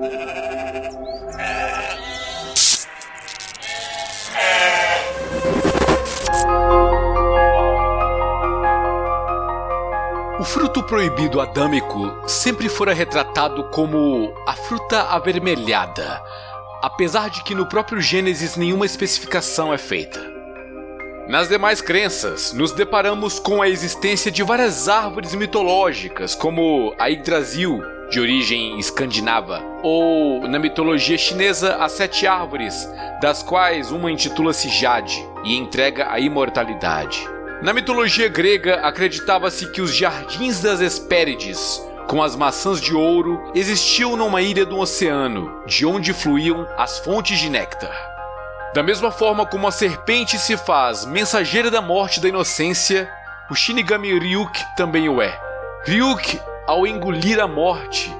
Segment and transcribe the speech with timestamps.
[0.00, 0.04] O
[10.44, 16.24] fruto proibido adâmico sempre fora retratado como a fruta avermelhada,
[16.80, 20.18] apesar de que no próprio Gênesis nenhuma especificação é feita.
[21.28, 27.82] Nas demais crenças, nos deparamos com a existência de várias árvores mitológicas, como a Yggdrasil,
[28.10, 32.88] de origem escandinava, ou na mitologia chinesa, as sete árvores,
[33.22, 37.26] das quais uma intitula-se Jade e entrega a imortalidade.
[37.62, 44.16] Na mitologia grega, acreditava-se que os jardins das Hespérides, com as maçãs de ouro, existiam
[44.16, 47.94] numa ilha do oceano, de onde fluíam as fontes de néctar.
[48.74, 53.08] Da mesma forma como a serpente se faz mensageira da morte da inocência,
[53.50, 55.38] o Shinigami Ryuk também o é.
[55.84, 58.16] Ryuk, ao engolir a morte,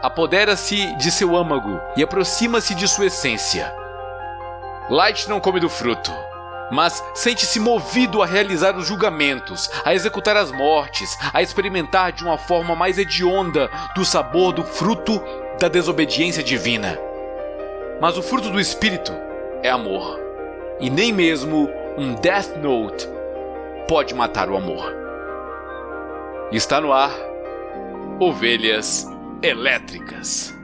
[0.00, 3.74] apodera-se de seu âmago e aproxima-se de sua essência.
[4.88, 6.12] Light não come do fruto,
[6.70, 12.38] mas sente-se movido a realizar os julgamentos, a executar as mortes, a experimentar de uma
[12.38, 15.20] forma mais hedionda do sabor do fruto
[15.58, 16.96] da desobediência divina.
[18.00, 19.12] Mas o fruto do espírito
[19.64, 20.16] é amor,
[20.78, 23.08] e nem mesmo um Death Note
[23.88, 24.94] pode matar o amor.
[26.52, 27.29] Está no ar
[28.20, 29.06] Ovelhas
[29.42, 30.54] Elétricas.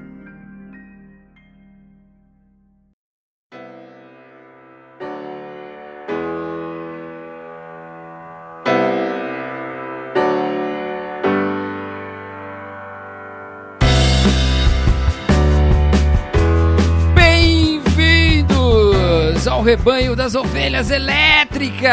[19.67, 21.91] Rebanho das ovelhas elétricas!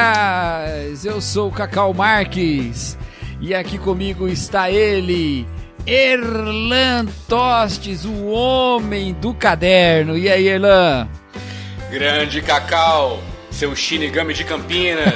[1.03, 2.95] Eu sou o Cacau Marques
[3.45, 5.45] e aqui comigo está ele,
[5.86, 10.17] Erlan Tostes, o homem do caderno.
[10.17, 11.08] E aí, Erlan?
[11.91, 13.19] Grande Cacau,
[13.52, 15.13] seu Shinigami de Campinas.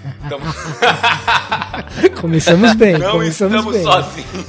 [0.28, 0.54] Tamo-
[2.20, 3.84] Começamos bem, Não começamos estamos bem.
[3.84, 4.46] sozinhos.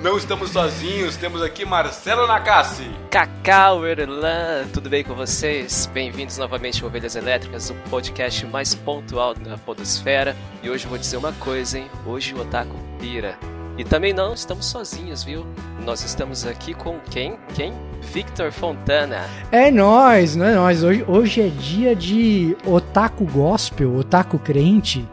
[0.00, 2.88] Não estamos sozinhos, temos aqui Marcelo Nakassi.
[3.10, 5.90] Cacau, Erlan, tudo bem com vocês?
[5.92, 10.36] Bem-vindos novamente ao Ovelhas Elétricas, o podcast mais pontual da podosfera.
[10.62, 11.90] E hoje eu vou dizer uma coisa, hein?
[12.06, 13.36] Hoje o Otaku pira.
[13.76, 15.44] E também não estamos sozinhos, viu?
[15.84, 17.36] Nós estamos aqui com quem?
[17.56, 17.72] Quem?
[18.00, 19.24] Victor Fontana.
[19.50, 20.84] É nóis, não é nóis.
[20.84, 25.04] Hoje, hoje é dia de otaku gospel, otaku crente,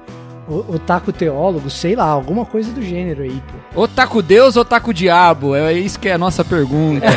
[0.48, 3.42] o- otaku teólogo, sei lá, alguma coisa do gênero aí,
[3.74, 3.82] pô.
[3.84, 5.56] Otaku Deus ou Otaku Diabo?
[5.56, 7.06] É isso que é a nossa pergunta.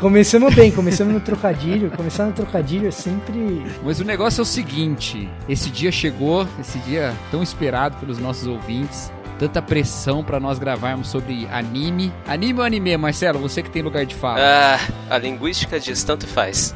[0.00, 1.90] Começamos bem, começamos no trocadilho.
[1.90, 3.64] Começar no trocadilho é sempre.
[3.82, 8.46] Mas o negócio é o seguinte: esse dia chegou, esse dia tão esperado pelos nossos
[8.46, 9.10] ouvintes.
[9.38, 12.10] Tanta pressão pra nós gravarmos sobre anime.
[12.26, 13.38] Anime ou anime, Marcelo?
[13.38, 14.38] Você que tem lugar de fala.
[14.40, 14.78] Ah,
[15.10, 16.74] a linguística diz tanto faz.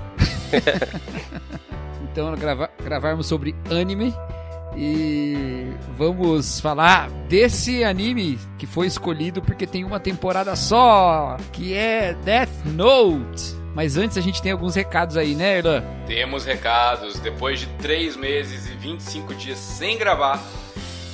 [2.12, 4.14] Então, grava- gravarmos sobre anime.
[4.76, 5.66] E
[5.98, 12.64] vamos falar desse anime que foi escolhido porque tem uma temporada só, que é Death
[12.66, 13.58] Note.
[13.74, 15.82] Mas antes a gente tem alguns recados aí, né, Erlan?
[16.06, 17.18] Temos recados.
[17.20, 20.40] Depois de 3 meses e 25 dias sem gravar,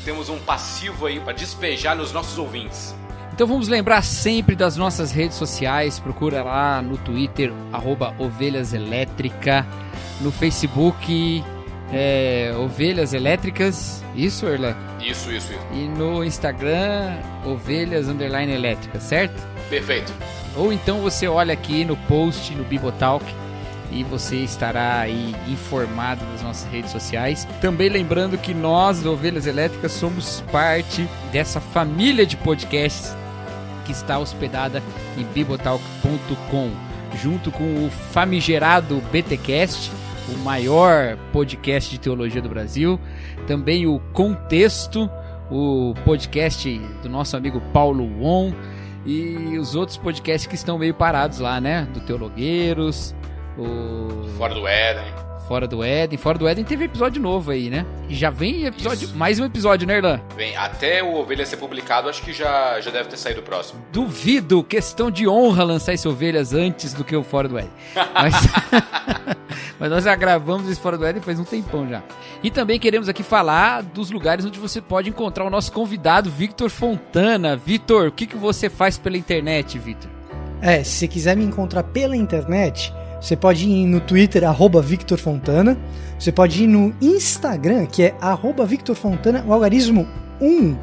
[0.04, 2.94] temos um passivo aí para despejar nos nossos ouvintes.
[3.34, 5.98] Então vamos lembrar sempre das nossas redes sociais.
[5.98, 9.66] Procura lá no Twitter, arroba Ovelhas Elétrica.
[10.20, 11.44] No Facebook,
[11.92, 14.02] é, Ovelhas Elétricas.
[14.14, 14.74] Isso, Erlan?
[15.00, 15.66] Isso, isso, isso.
[15.72, 19.46] E no Instagram, Ovelhas Underline Elétrica, certo?
[19.68, 20.12] Perfeito.
[20.56, 23.24] Ou então você olha aqui no post, no Bibotalk,
[23.92, 27.46] e você estará aí informado das nossas redes sociais.
[27.60, 33.14] Também lembrando que nós, do Ovelhas Elétricas, somos parte dessa família de podcasts
[33.84, 34.82] que está hospedada
[35.16, 36.70] em bibotalk.com,
[37.22, 39.92] junto com o famigerado BTcast,
[40.28, 42.98] o maior podcast de teologia do Brasil,
[43.46, 45.10] também o Contexto,
[45.50, 48.52] o podcast do nosso amigo Paulo Won
[49.04, 51.86] e os outros podcasts que estão meio parados lá, né?
[51.92, 53.14] Do Teologueiros,
[53.56, 55.26] o Fora do Éden.
[55.46, 56.18] Fora do Éden.
[56.18, 57.86] Fora do Éden teve episódio novo aí, né?
[58.08, 59.16] E já vem episódio, Isso.
[59.16, 60.20] mais um episódio, né, Erlan?
[60.34, 63.80] Bem, até o Ovelha ser publicado, acho que já, já deve ter saído o próximo.
[63.92, 67.70] Duvido, questão de honra lançar esse Ovelhas antes do que o Fora do Éden.
[68.12, 68.34] Mas,
[69.78, 72.02] mas nós já gravamos esse Fora do Éden faz um tempão já.
[72.42, 76.70] E também queremos aqui falar dos lugares onde você pode encontrar o nosso convidado, Victor
[76.70, 77.56] Fontana.
[77.56, 80.10] Victor, o que, que você faz pela internet, Victor?
[80.60, 85.18] É, se você quiser me encontrar pela internet, você pode ir no Twitter, arroba Victor
[85.18, 85.76] Fontana.
[86.18, 90.08] Você pode ir no Instagram, que é arroba Victor Fontana, o algarismo
[90.40, 90.76] Um,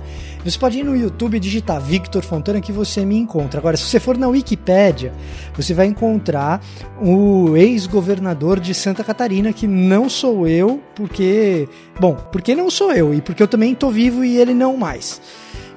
[0.43, 3.59] você pode ir no YouTube e digitar Victor Fontana que você me encontra.
[3.59, 5.13] Agora, se você for na Wikipédia,
[5.55, 6.61] você vai encontrar
[7.01, 11.67] o ex-governador de Santa Catarina, que não sou eu, porque.
[11.97, 15.21] Bom, porque não sou eu, e porque eu também tô vivo e ele não mais.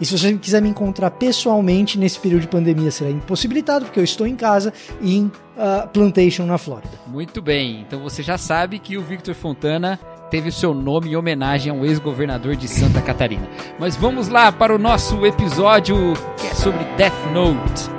[0.01, 4.05] E se você quiser me encontrar pessoalmente nesse período de pandemia, será impossibilitado, porque eu
[4.05, 6.91] estou em casa e em uh, Plantation, na Flórida.
[7.07, 9.99] Muito bem, então você já sabe que o Victor Fontana
[10.31, 13.49] teve o seu nome em homenagem ao ex-governador de Santa Catarina.
[13.79, 17.97] Mas vamos lá para o nosso episódio que é sobre Death Note.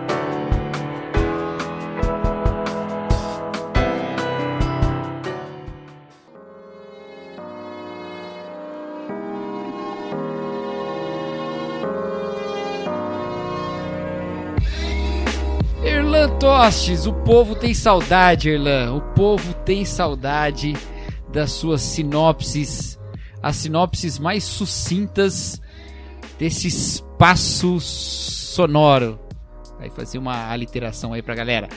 [16.40, 18.94] Tostes, o povo tem saudade, Erlan.
[18.94, 20.76] O povo tem saudade
[21.30, 23.00] das suas sinopses,
[23.42, 25.62] as sinopses mais sucintas
[26.38, 29.20] desse espaço sonoro.
[29.78, 31.70] Vai fazer uma aliteração aí pra galera.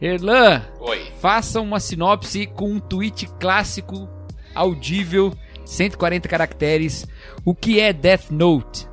[0.00, 1.10] Erlan, Oi.
[1.20, 4.08] faça uma sinopse com um tweet clássico,
[4.54, 5.32] audível,
[5.64, 7.06] 140 caracteres.
[7.44, 8.86] O que é Death Note?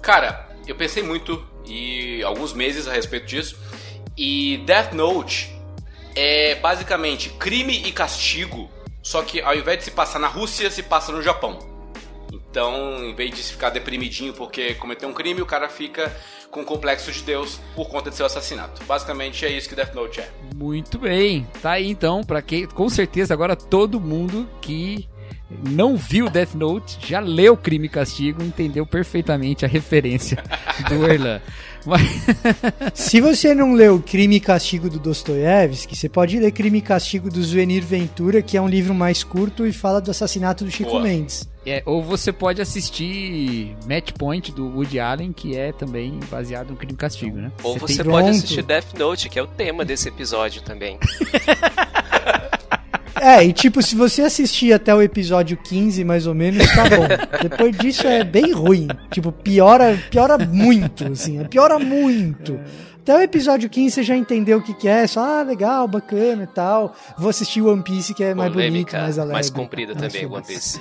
[0.00, 3.58] Cara, eu pensei muito e alguns meses a respeito disso.
[4.16, 5.54] E Death Note
[6.16, 8.70] é basicamente crime e castigo,
[9.02, 11.58] só que ao invés de se passar na Rússia, se passa no Japão.
[12.32, 16.14] Então, em vez de se ficar deprimidinho porque cometeu um crime, o cara fica
[16.50, 18.82] com complexo de Deus por conta de seu assassinato.
[18.84, 20.30] Basicamente é isso que Death Note é.
[20.54, 21.46] Muito bem.
[21.60, 25.08] Tá aí então, para quem com certeza agora todo mundo que
[25.70, 30.42] não viu Death Note, já leu Crime e Castigo, entendeu perfeitamente a referência
[30.88, 31.40] do Erlan.
[31.88, 32.02] Mas...
[32.92, 37.30] Se você não leu Crime e Castigo do Dostoiévski, você pode ler Crime e Castigo
[37.30, 40.90] do Zuenir Ventura, que é um livro mais curto e fala do assassinato do Chico
[40.90, 41.02] Boa.
[41.02, 41.48] Mendes.
[41.66, 46.76] É, ou você pode assistir Match Point do Woody Allen, que é também baseado no
[46.76, 47.52] Crime e Castigo, né?
[47.62, 48.36] Ou você tem pode pronto.
[48.36, 50.98] assistir Death Note, que é o tema desse episódio também.
[53.20, 57.06] É, e tipo, se você assistir até o episódio 15, mais ou menos, tá bom.
[57.42, 58.88] Depois disso é bem ruim.
[59.10, 62.58] Tipo, piora, piora muito, assim, piora muito.
[63.00, 66.42] Até o episódio 15 você já entendeu o que, que é, só, ah, legal, bacana
[66.42, 66.94] e tal.
[67.16, 69.32] Vou assistir One Piece, que é mais bonito, Polêmica, mais alegre.
[69.32, 70.44] mais comprida também, One.
[70.44, 70.80] Piece.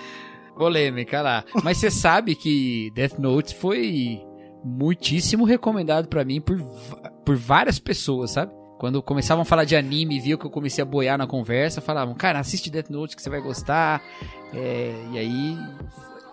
[0.57, 1.43] Polêmica lá.
[1.63, 4.21] Mas você sabe que Death Note foi
[4.63, 6.57] muitíssimo recomendado pra mim por,
[7.23, 8.51] por várias pessoas, sabe?
[8.77, 12.13] Quando começavam a falar de anime viu que eu comecei a boiar na conversa, falavam,
[12.13, 14.01] cara, assiste Death Note que você vai gostar.
[14.53, 15.57] É, e aí.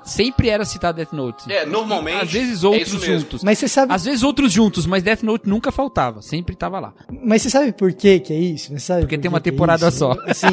[0.04, 1.50] Sempre era citado Death Note.
[1.52, 2.22] É, normalmente.
[2.22, 3.20] Às vezes é outros mesmo.
[3.20, 3.42] juntos.
[3.42, 6.20] Mas você sabe, Às vezes outros juntos, mas Death Note nunca faltava.
[6.22, 6.92] Sempre tava lá.
[7.22, 8.68] mas você sabe por que que é isso?
[8.72, 9.98] Você sabe Porque por tem que uma é temporada isso?
[9.98, 10.12] só.
[10.26, 10.46] Assim,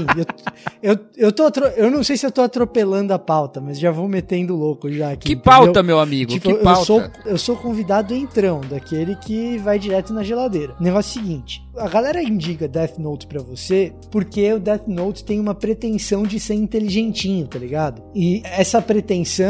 [0.82, 3.80] eu, eu, eu, tô atro- eu não sei se eu tô atropelando a pauta, mas
[3.80, 5.28] já vou metendo louco já aqui.
[5.28, 5.44] Que entendeu?
[5.44, 6.32] pauta, meu amigo?
[6.32, 6.86] Tipo, que eu pauta?
[6.86, 10.76] sou, eu sou convidado entrão, daquele que vai direto na geladeira.
[10.80, 14.88] O negócio é o seguinte: a galera indica Death Note pra você porque o Death
[14.88, 18.02] Note tem uma pretensão de ser inteligentinho, tá ligado?
[18.16, 19.41] E essa pretensão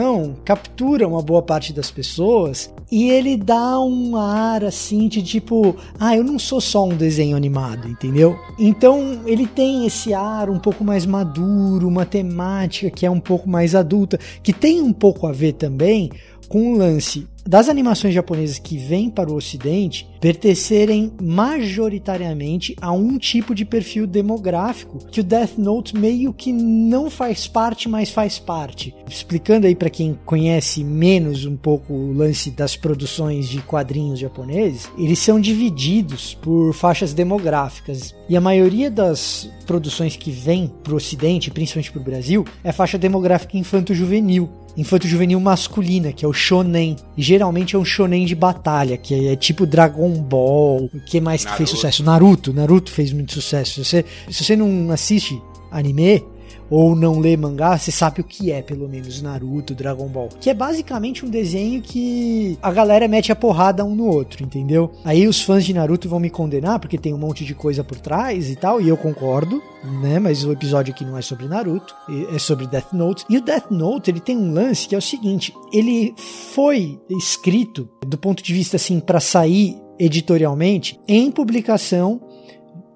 [0.44, 6.16] captura uma boa parte das pessoas e ele dá um ar assim de tipo, ah,
[6.16, 8.38] eu não sou só um desenho animado, entendeu?
[8.60, 13.50] Então ele tem esse ar um pouco mais maduro, uma temática que é um pouco
[13.50, 16.12] mais adulta, que tem um pouco a ver também
[16.50, 23.18] com o lance das animações japonesas que vêm para o ocidente pertencerem majoritariamente a um
[23.18, 28.38] tipo de perfil demográfico que o Death Note meio que não faz parte, mas faz
[28.38, 28.94] parte.
[29.10, 34.90] Explicando aí para quem conhece menos um pouco o lance das produções de quadrinhos japoneses,
[34.98, 40.98] eles são divididos por faixas demográficas e a maioria das produções que vêm para o
[40.98, 46.96] ocidente, principalmente para o Brasil, é faixa demográfica infanto-juvenil infanto-juvenil masculina, que é o shonen.
[47.16, 50.90] E geralmente é um shonen de batalha, que é tipo Dragon Ball.
[50.94, 51.76] O que mais que fez Naruto.
[51.76, 52.04] sucesso?
[52.04, 52.54] Naruto.
[52.54, 53.76] Naruto fez muito sucesso.
[53.76, 56.22] Se você, se você não assiste anime
[56.72, 60.30] ou não lê mangá, você sabe o que é, pelo menos, Naruto, Dragon Ball.
[60.40, 64.90] Que é basicamente um desenho que a galera mete a porrada um no outro, entendeu?
[65.04, 68.00] Aí os fãs de Naruto vão me condenar, porque tem um monte de coisa por
[68.00, 69.62] trás e tal, e eu concordo,
[70.02, 70.18] né?
[70.18, 71.94] Mas o episódio aqui não é sobre Naruto,
[72.34, 73.26] é sobre Death Note.
[73.30, 76.14] E o Death Note, ele tem um lance que é o seguinte, ele
[76.54, 82.20] foi escrito do ponto de vista assim para sair editorialmente em publicação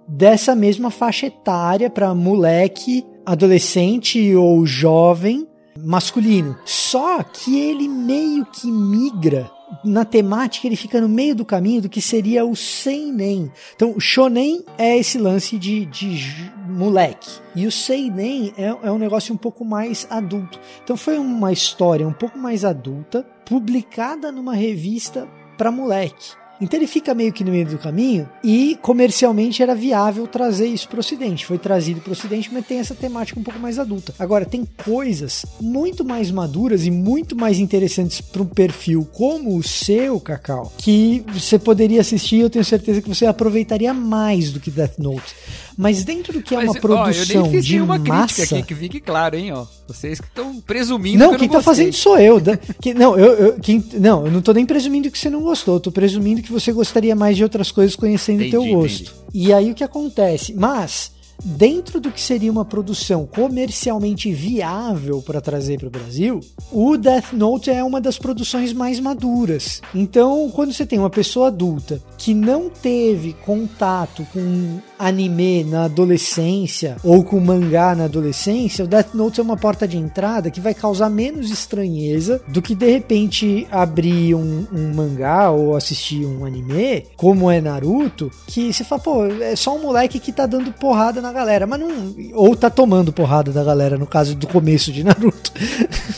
[0.08, 5.48] dessa mesma faixa etária para moleque, adolescente ou jovem
[5.78, 6.58] masculino.
[6.66, 9.52] Só que ele meio que migra
[9.84, 13.52] na temática ele fica no meio do caminho do que seria o seinen.
[13.76, 17.30] Então, o shonen é esse lance de, de moleque.
[17.56, 20.60] E o seinen é, é um negócio um pouco mais adulto.
[20.84, 26.34] Então foi uma história um pouco mais adulta, publicada numa revista para moleque.
[26.60, 30.88] Então ele fica meio que no meio do caminho e comercialmente era viável trazer isso
[30.88, 31.46] para o Ocidente.
[31.46, 34.14] Foi trazido para o Ocidente, mas tem essa temática um pouco mais adulta.
[34.18, 39.64] Agora, tem coisas muito mais maduras e muito mais interessantes para um perfil como o
[39.64, 44.72] seu, Cacau, que você poderia assistir eu tenho certeza que você aproveitaria mais do que
[44.72, 45.36] Death Note.
[45.78, 48.36] Mas dentro do que é uma produção ó, eu nem fiz de uma massa...
[48.36, 49.66] crítica aqui, que fique claro, hein, ó.
[49.88, 52.42] Vocês que estão presumindo não, que quem não tá fazendo sou eu.
[52.82, 55.76] que, não, eu, eu quem, não, eu não tô nem presumindo que você não gostou.
[55.76, 59.12] Eu tô presumindo que você gostaria mais de outras coisas conhecendo o teu gosto.
[59.12, 59.48] Entendi.
[59.48, 60.54] E aí o que acontece?
[60.54, 61.12] Mas
[61.44, 66.40] dentro do que seria uma produção comercialmente viável para trazer para o Brasil,
[66.72, 69.82] o Death Note é uma das produções mais maduras.
[69.94, 76.98] Então, quando você tem uma pessoa adulta que não teve contato com anime na adolescência
[77.04, 80.74] ou com mangá na adolescência, o Death Note é uma porta de entrada que vai
[80.74, 87.06] causar menos estranheza do que de repente abrir um, um mangá ou assistir um anime,
[87.16, 91.22] como é Naruto, que você fala, pô, é só um moleque que tá dando porrada
[91.26, 92.16] na galera, mas não.
[92.34, 95.52] Ou tá tomando porrada da galera, no caso do começo de Naruto.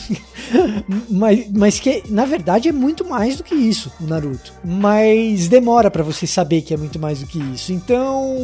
[1.08, 4.52] mas, mas que, na verdade, é muito mais do que isso, o Naruto.
[4.64, 7.72] Mas demora para você saber que é muito mais do que isso.
[7.72, 8.36] Então,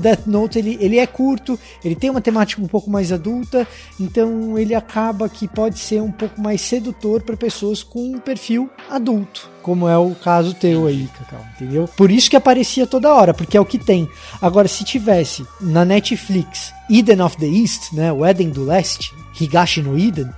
[0.00, 3.66] Death Note, ele, ele é curto, ele tem uma temática um pouco mais adulta,
[3.98, 8.68] então ele acaba que pode ser um pouco mais sedutor para pessoas com um perfil
[8.90, 11.86] adulto como é o caso teu aí, Cacau, entendeu?
[11.94, 14.08] Por isso que aparecia toda hora, porque é o que tem.
[14.40, 19.82] Agora, se tivesse na Netflix Eden of the East, né, o Eden do Leste, Higashi
[19.82, 20.30] no Eden,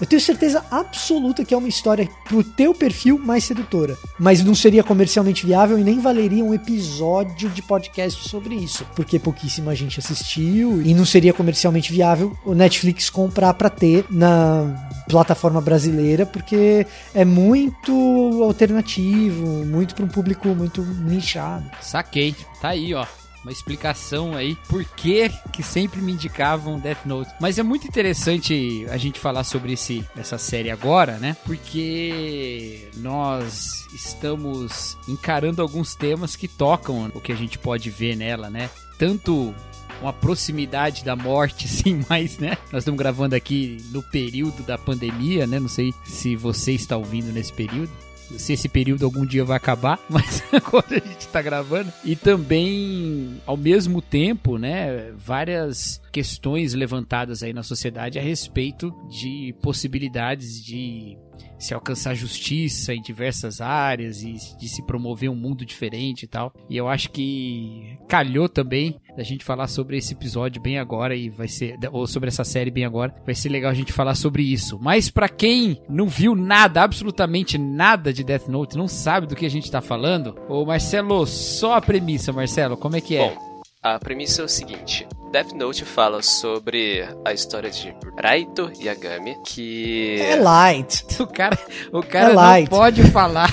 [0.00, 3.96] eu tenho certeza absoluta que é uma história pro teu perfil mais sedutora.
[4.18, 8.86] Mas não seria comercialmente viável e nem valeria um episódio de podcast sobre isso.
[8.94, 14.88] Porque pouquíssima gente assistiu e não seria comercialmente viável o Netflix comprar pra ter na
[15.08, 21.70] plataforma brasileira, porque é muito alternativo, muito para um público muito nichado.
[21.80, 22.34] Saquei.
[22.60, 23.06] Tá aí, ó
[23.48, 27.30] uma explicação aí por que que sempre me indicavam Death Note.
[27.40, 31.34] Mas é muito interessante a gente falar sobre esse, essa série agora, né?
[31.44, 38.50] Porque nós estamos encarando alguns temas que tocam o que a gente pode ver nela,
[38.50, 38.68] né?
[38.98, 39.54] Tanto
[40.02, 42.58] uma proximidade da morte, sim, mas, né?
[42.70, 45.58] Nós estamos gravando aqui no período da pandemia, né?
[45.58, 47.90] Não sei se você está ouvindo nesse período
[48.36, 51.92] se esse período algum dia vai acabar, mas agora a gente está gravando.
[52.04, 59.54] E também, ao mesmo tempo, né, várias questões levantadas aí na sociedade a respeito de
[59.62, 61.16] possibilidades de
[61.58, 66.52] se alcançar justiça em diversas áreas e de se promover um mundo diferente e tal.
[66.68, 71.28] E eu acho que calhou também da gente falar sobre esse episódio bem agora e
[71.28, 73.14] vai ser ou sobre essa série bem agora.
[73.24, 74.78] Vai ser legal a gente falar sobre isso.
[74.80, 79.46] Mas para quem não viu nada, absolutamente nada de Death Note, não sabe do que
[79.46, 83.28] a gente tá falando, ô Marcelo, só a premissa, Marcelo, como é que é?
[83.28, 89.36] Bom, a premissa é o seguinte: Death Note fala sobre a história de Raito Yagami,
[89.44, 90.20] que.
[90.20, 91.04] É light.
[91.20, 91.58] O cara,
[91.92, 93.52] o cara é não pode falar.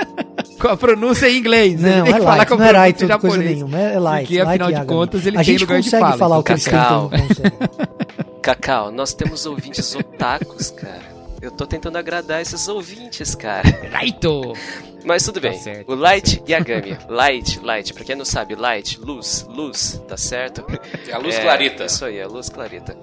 [0.60, 1.80] com a pronúncia em inglês.
[1.80, 3.98] Não, ele tem é que light, falar com a não é light, coisa nenhuma, é
[3.98, 4.26] light.
[4.26, 6.06] Porque, afinal light de contas, ele a tem lugar de fala.
[6.06, 7.10] A gente consegue falar o que Cacau.
[8.42, 11.15] Cacau, nós temos ouvintes otakus, cara.
[11.46, 13.68] Eu tô tentando agradar esses ouvintes, cara.
[13.88, 14.52] Raito!
[15.04, 15.56] Mas tudo tá bem.
[15.56, 16.98] Certo, o tá Light tá Yagami.
[17.08, 20.66] Light, Light, pra quem não sabe, Light, luz, luz, tá certo?
[21.06, 21.84] É a luz é, clarita.
[21.84, 22.98] Isso aí, a luz clarita.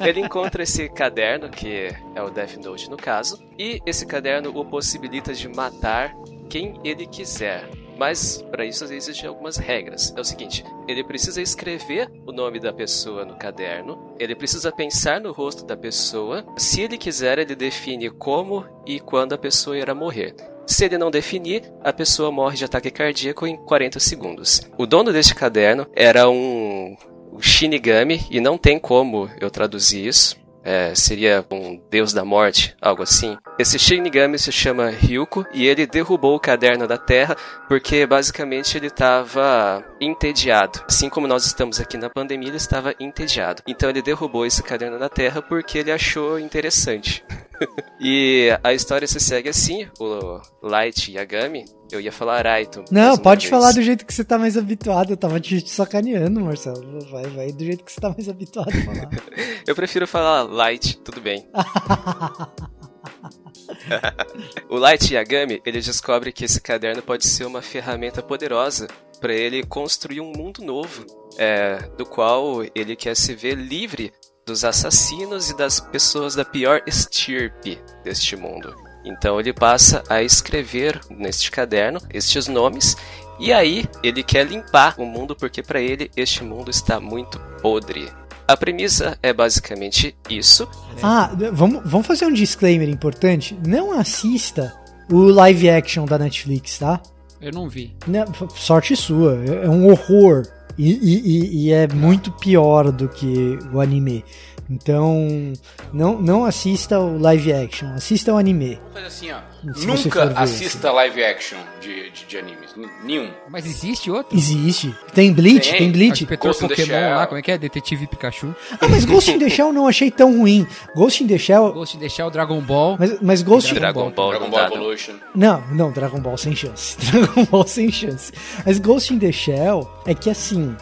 [0.00, 4.64] Ele encontra esse caderno, que é o Death Note no caso, e esse caderno o
[4.64, 6.14] possibilita de matar
[6.48, 7.68] quem ele quiser.
[7.96, 10.12] Mas para isso existem algumas regras.
[10.16, 15.20] É o seguinte: ele precisa escrever o nome da pessoa no caderno, ele precisa pensar
[15.20, 16.44] no rosto da pessoa.
[16.56, 20.34] Se ele quiser, ele define como e quando a pessoa irá morrer.
[20.66, 24.62] Se ele não definir, a pessoa morre de ataque cardíaco em 40 segundos.
[24.78, 26.96] O dono deste caderno era um
[27.40, 33.02] Shinigami, e não tem como eu traduzir isso, é, seria um deus da morte, algo
[33.02, 33.36] assim.
[33.58, 37.36] Esse Shinigami se chama Ryuko e ele derrubou o caderno da Terra
[37.68, 40.84] porque basicamente ele estava entediado.
[40.88, 43.62] Assim como nós estamos aqui na pandemia, ele estava entediado.
[43.66, 47.24] Então ele derrubou esse caderno da Terra porque ele achou interessante.
[48.00, 52.84] e a história se segue assim: o Light Yagami eu ia falar Raito.
[52.90, 55.10] Não, pode falar do jeito que você tá mais habituado.
[55.10, 57.00] Eu tava te sacaneando, Marcelo.
[57.10, 59.10] Vai, vai do jeito que você tá mais habituado a falar.
[59.66, 61.46] eu prefiro falar Light, tudo bem.
[64.70, 68.88] o Light Yagami, ele descobre que esse caderno pode ser uma ferramenta poderosa
[69.20, 71.04] para ele construir um mundo novo,
[71.38, 74.12] é, do qual ele quer se ver livre
[74.46, 78.74] dos assassinos e das pessoas da pior estirpe deste mundo.
[79.04, 82.96] Então ele passa a escrever neste caderno estes nomes
[83.38, 88.08] e aí ele quer limpar o mundo porque para ele este mundo está muito podre.
[88.46, 90.68] A premissa é basicamente isso.
[91.02, 93.58] Ah, vamos, vamos fazer um disclaimer importante.
[93.66, 94.74] Não assista
[95.10, 97.00] o live action da Netflix, tá?
[97.40, 97.94] Eu não vi.
[98.06, 99.34] Não, sorte sua.
[99.44, 100.46] É um horror.
[100.78, 104.24] E, e, e, é muito pior do que o anime.
[104.70, 105.52] Então,
[105.92, 108.80] não, não assista o live action, assista o anime.
[109.06, 109.38] Assim, ó.
[109.62, 110.96] Nunca assista assim.
[110.96, 112.74] live action de, de, de, animes.
[113.04, 113.30] Nenhum.
[113.48, 114.36] Mas existe outro?
[114.36, 114.94] Existe.
[115.14, 116.24] Tem Bleach, tem, tem Bleach.
[116.36, 117.58] Ghost Pokémon lá, como é que é?
[117.58, 118.54] Detetive Pikachu.
[118.80, 120.66] Ah, mas Ghost in the Shell não achei tão ruim.
[120.94, 121.72] Ghost in the Shell...
[121.72, 122.96] Ghost in the Shell, Dragon Ball.
[122.98, 123.72] Mas, mas Ghost...
[123.74, 125.14] Dragon Ball, Dragon Ball, Dragon Ball Evolution.
[125.34, 126.96] Não, não, Dragon Ball sem chance.
[127.10, 128.32] Dragon Ball sem chance.
[128.64, 130.74] Mas Ghost in the Shell é que assim...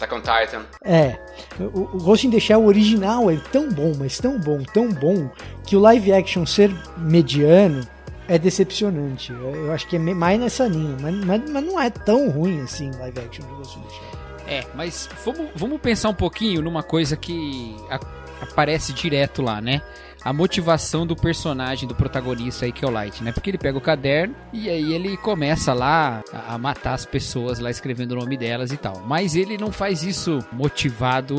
[0.00, 0.62] Attack on Titan.
[0.82, 1.18] É.
[1.58, 5.30] O, o Ghost in the Shell original é tão bom, mas tão bom, tão bom,
[5.66, 7.86] que o live action ser mediano
[8.26, 9.32] é decepcionante.
[9.32, 12.90] Eu acho que é mais nessa linha, mas, mas, mas não é tão ruim assim
[12.98, 14.10] live action de Ghost in the Shell.
[14.46, 18.00] É, mas vamos, vamos pensar um pouquinho numa coisa que a,
[18.40, 19.82] aparece direto lá, né?
[20.24, 23.32] A motivação do personagem, do protagonista aí, que é o Light, né?
[23.32, 27.70] Porque ele pega o caderno e aí ele começa lá a matar as pessoas lá
[27.70, 29.02] escrevendo o nome delas e tal.
[29.06, 31.36] Mas ele não faz isso motivado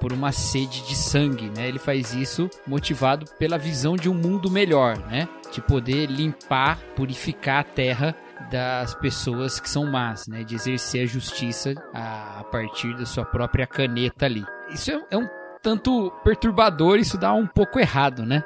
[0.00, 1.68] por uma sede de sangue, né?
[1.68, 5.28] Ele faz isso motivado pela visão de um mundo melhor, né?
[5.52, 8.16] De poder limpar, purificar a terra
[8.50, 10.44] das pessoas que são más, né?
[10.44, 14.44] De exercer a justiça a, partir da sua própria caneta ali.
[14.70, 15.28] Isso é, é um
[15.62, 18.42] tanto perturbador, isso dá um pouco errado, né?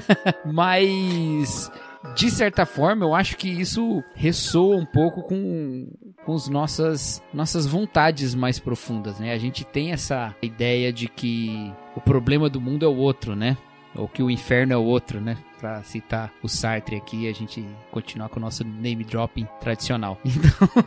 [0.44, 1.70] Mas
[2.14, 5.88] de certa forma, eu acho que isso ressoa um pouco com,
[6.24, 9.32] com as nossas, nossas vontades mais profundas, né?
[9.32, 13.56] A gente tem essa ideia de que o problema do mundo é o outro, né?
[13.94, 15.36] Ou que o inferno é o outro, né?
[15.58, 20.18] para citar o Sartre aqui e a gente continuar com o nosso name dropping tradicional.
[20.38, 20.84] Então,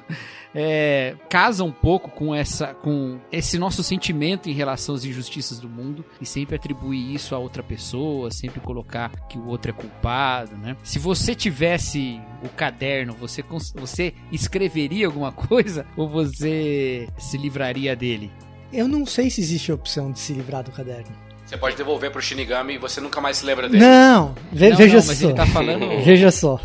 [0.53, 5.69] é, casa um pouco com essa com esse nosso sentimento em relação às injustiças do
[5.69, 10.55] mundo e sempre atribuir isso a outra pessoa, sempre colocar que o outro é culpado,
[10.57, 10.75] né?
[10.83, 13.43] Se você tivesse o caderno, você
[13.75, 18.31] você escreveria alguma coisa ou você se livraria dele?
[18.73, 21.30] Eu não sei se existe a opção de se livrar do caderno.
[21.51, 23.83] Você pode devolver pro Shinigami e você nunca mais se lembra dele.
[23.83, 25.33] Não, ve não veja não, só.
[25.33, 25.85] Tá falando...
[26.01, 26.57] Veja só.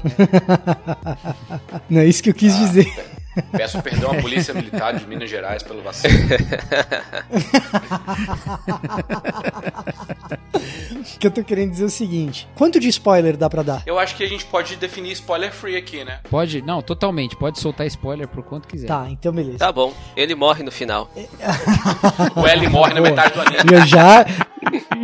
[1.90, 2.86] não é isso que eu quis ah, dizer.
[3.52, 6.14] Peço perdão à Polícia Militar de Minas Gerais pelo vacilo.
[11.14, 13.82] O que eu tô querendo dizer é o seguinte: quanto de spoiler dá pra dar?
[13.86, 16.20] Eu acho que a gente pode definir spoiler free aqui, né?
[16.30, 17.36] Pode, não, totalmente.
[17.36, 18.86] Pode soltar spoiler por quanto quiser.
[18.86, 19.58] Tá, então beleza.
[19.58, 19.94] Tá bom.
[20.16, 21.10] Ele morre no final.
[22.36, 23.56] o L morre na metade do anime.
[23.72, 24.26] Eu já.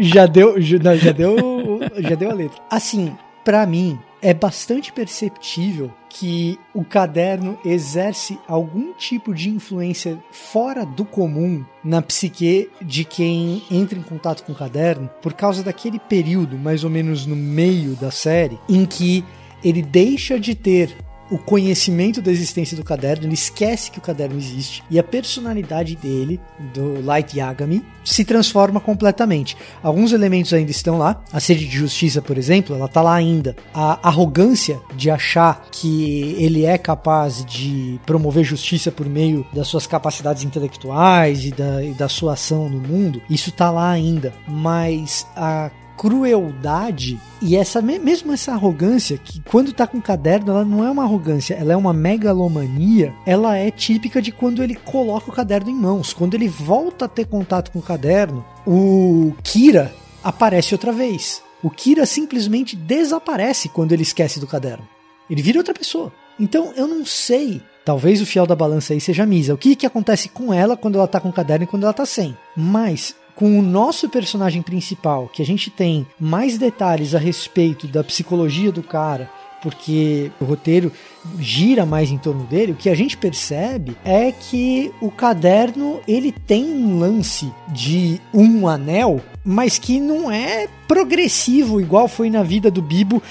[0.01, 0.61] Já deu.
[0.61, 1.81] Já, já deu.
[1.99, 2.61] Já deu a letra.
[2.71, 10.87] Assim, para mim, é bastante perceptível que o caderno exerce algum tipo de influência fora
[10.87, 15.99] do comum na psique de quem entra em contato com o caderno, por causa daquele
[15.99, 19.25] período, mais ou menos no meio da série, em que
[19.65, 20.97] ele deixa de ter
[21.33, 25.97] o conhecimento da existência do caderno, ele esquece que o caderno existe e a personalidade
[25.97, 26.39] dele,
[26.75, 29.57] do Light Yagami, se transforma completamente.
[29.83, 33.57] Alguns elementos ainda estão lá, a sede de justiça, por exemplo, ela tá lá ainda.
[33.73, 39.87] A arrogância de achar que ele é capaz de promover justiça por meio das suas
[39.87, 44.35] capacidades intelectuais e da, e da sua ação no mundo, isso tá lá ainda.
[44.47, 50.65] Mas a crueldade e essa mesmo essa arrogância que quando tá com o caderno ela
[50.65, 55.31] não é uma arrogância, ela é uma megalomania, ela é típica de quando ele coloca
[55.31, 56.13] o caderno em mãos.
[56.13, 61.43] Quando ele volta a ter contato com o caderno, o Kira aparece outra vez.
[61.63, 64.87] O Kira simplesmente desaparece quando ele esquece do caderno.
[65.31, 66.13] Ele vira outra pessoa.
[66.39, 69.55] Então eu não sei Talvez o fiel da balança aí seja a Misa.
[69.55, 71.93] O que, que acontece com ela quando ela tá com o caderno e quando ela
[71.93, 72.37] tá sem?
[72.57, 78.05] Mas com o nosso personagem principal, que a gente tem mais detalhes a respeito da
[78.05, 79.31] psicologia do cara,
[79.63, 80.93] porque o roteiro
[81.39, 86.33] gira mais em torno dele, o que a gente percebe é que o caderno ele
[86.33, 92.71] tem um lance de um anel, mas que não é progressivo igual foi na vida
[92.71, 93.23] do Bibo,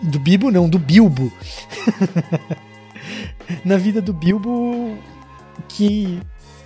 [0.00, 1.32] do Bibo não, do Bilbo.
[3.64, 4.96] na vida do Bilbo
[5.68, 6.20] que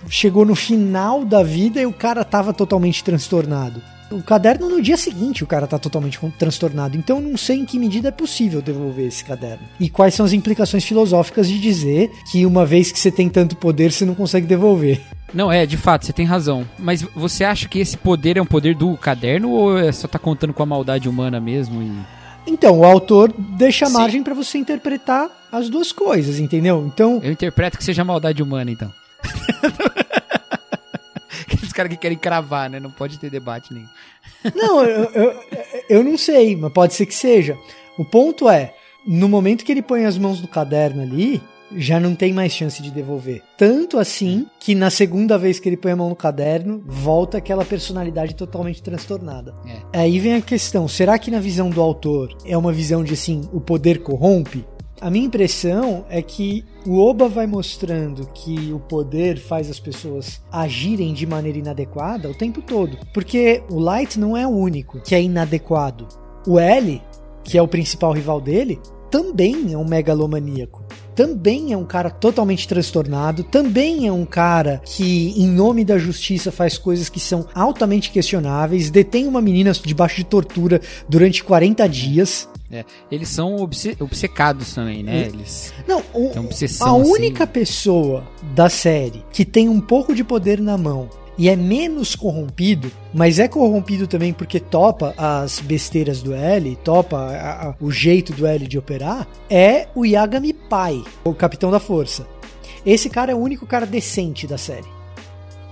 [0.09, 3.81] chegou no final da vida e o cara tava totalmente transtornado.
[4.11, 6.95] O caderno no dia seguinte o cara tá totalmente transtornado.
[6.95, 9.65] Então não sei em que medida é possível devolver esse caderno.
[9.79, 13.55] E quais são as implicações filosóficas de dizer que uma vez que você tem tanto
[13.55, 15.01] poder, você não consegue devolver.
[15.33, 16.65] Não, é, de fato, você tem razão.
[16.77, 20.19] Mas você acha que esse poder é um poder do caderno ou é só tá
[20.19, 21.81] contando com a maldade humana mesmo?
[21.81, 21.91] E...
[22.47, 26.85] Então, o autor deixa margem para você interpretar as duas coisas, entendeu?
[26.87, 27.19] Então.
[27.23, 28.93] Eu interpreto que seja maldade humana, então.
[31.47, 32.79] Aqueles caras que querem cravar, né?
[32.79, 33.87] Não pode ter debate nenhum.
[34.55, 35.39] Não, eu, eu,
[35.89, 37.57] eu não sei, mas pode ser que seja.
[37.97, 38.73] O ponto é,
[39.05, 41.41] no momento que ele põe as mãos no caderno ali,
[41.75, 43.41] já não tem mais chance de devolver.
[43.57, 47.65] Tanto assim que na segunda vez que ele põe a mão no caderno, volta aquela
[47.65, 49.53] personalidade totalmente transtornada.
[49.93, 49.99] É.
[49.99, 53.41] Aí vem a questão: será que na visão do autor é uma visão de assim,
[53.51, 54.65] o poder corrompe?
[55.01, 60.41] A minha impressão é que o Oba vai mostrando que o poder faz as pessoas
[60.49, 62.97] agirem de maneira inadequada o tempo todo.
[63.13, 66.07] Porque o Light não é o único que é inadequado.
[66.47, 67.01] O L,
[67.43, 68.79] que é o principal rival dele,
[69.11, 75.33] também é um megalomaníaco também é um cara totalmente transtornado, também é um cara que,
[75.37, 80.25] em nome da justiça, faz coisas que são altamente questionáveis, detém uma menina debaixo de
[80.25, 82.49] tortura durante 40 dias.
[82.71, 85.27] É, eles são obce obcecados também, né?
[85.27, 86.83] Eles Não, o, a assim.
[86.89, 88.23] única pessoa
[88.55, 93.39] da série que tem um pouco de poder na mão e é menos corrompido, mas
[93.39, 98.47] é corrompido também porque topa as besteiras do L, topa a, a, o jeito do
[98.47, 102.25] L de operar, é o Yagami Pai, o capitão da força.
[102.85, 104.87] Esse cara é o único cara decente da série.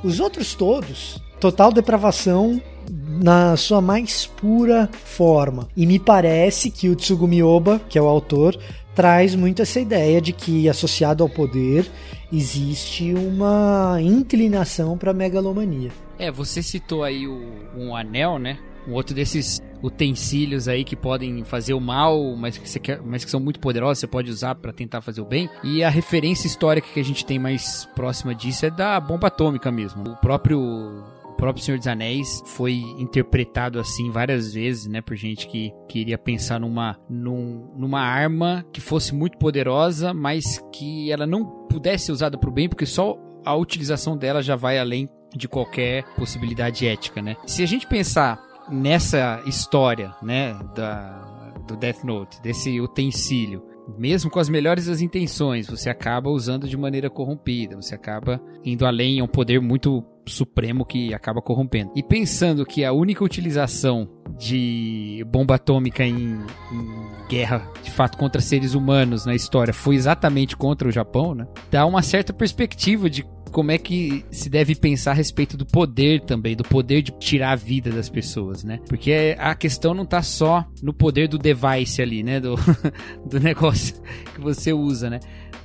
[0.04, 5.68] Os outros todos, total depravação na sua mais pura forma.
[5.76, 8.58] E me parece que o Tsugumi Oba, que é o autor,
[8.96, 11.90] traz muito essa ideia de que associado ao poder
[12.32, 15.92] existe uma inclinação para megalomania.
[16.18, 17.42] É, você citou aí o,
[17.76, 18.58] um anel, né?
[18.88, 23.32] Um outro desses utensílios aí que podem fazer o mal, mas que, quer, mas que
[23.32, 25.50] são muito poderosos, você pode usar para tentar fazer o bem.
[25.64, 29.72] E a referência histórica que a gente tem mais próxima disso é da bomba atômica
[29.72, 30.12] mesmo.
[30.12, 35.48] O próprio o próprio Senhor dos Anéis foi interpretado assim várias vezes, né, por gente
[35.48, 41.44] que queria pensar numa, num, numa arma que fosse muito poderosa, mas que ela não
[41.68, 45.48] pudesse ser usada para o bem, porque só a utilização dela já vai além de
[45.48, 47.36] qualquer possibilidade ética, né?
[47.48, 54.40] Se a gente pensar nessa história, né, da, do Death Note, desse utensílio, mesmo com
[54.40, 59.24] as melhores das intenções, você acaba usando de maneira corrompida, você acaba indo além, é
[59.24, 61.92] um poder muito supremo que acaba corrompendo.
[61.96, 66.40] E pensando que a única utilização de bomba atômica em,
[66.72, 71.48] em, guerra, de fato, contra seres humanos na história foi exatamente contra o Japão, né?
[71.70, 76.22] Dá uma certa perspectiva de como é que se deve pensar a respeito do poder
[76.22, 78.80] também, do poder de tirar a vida das pessoas, né?
[78.90, 82.40] Porque a questão não tá só no poder do device ali, né?
[82.40, 82.56] Do,
[83.24, 83.96] do negócio
[84.34, 85.20] que você usa, né?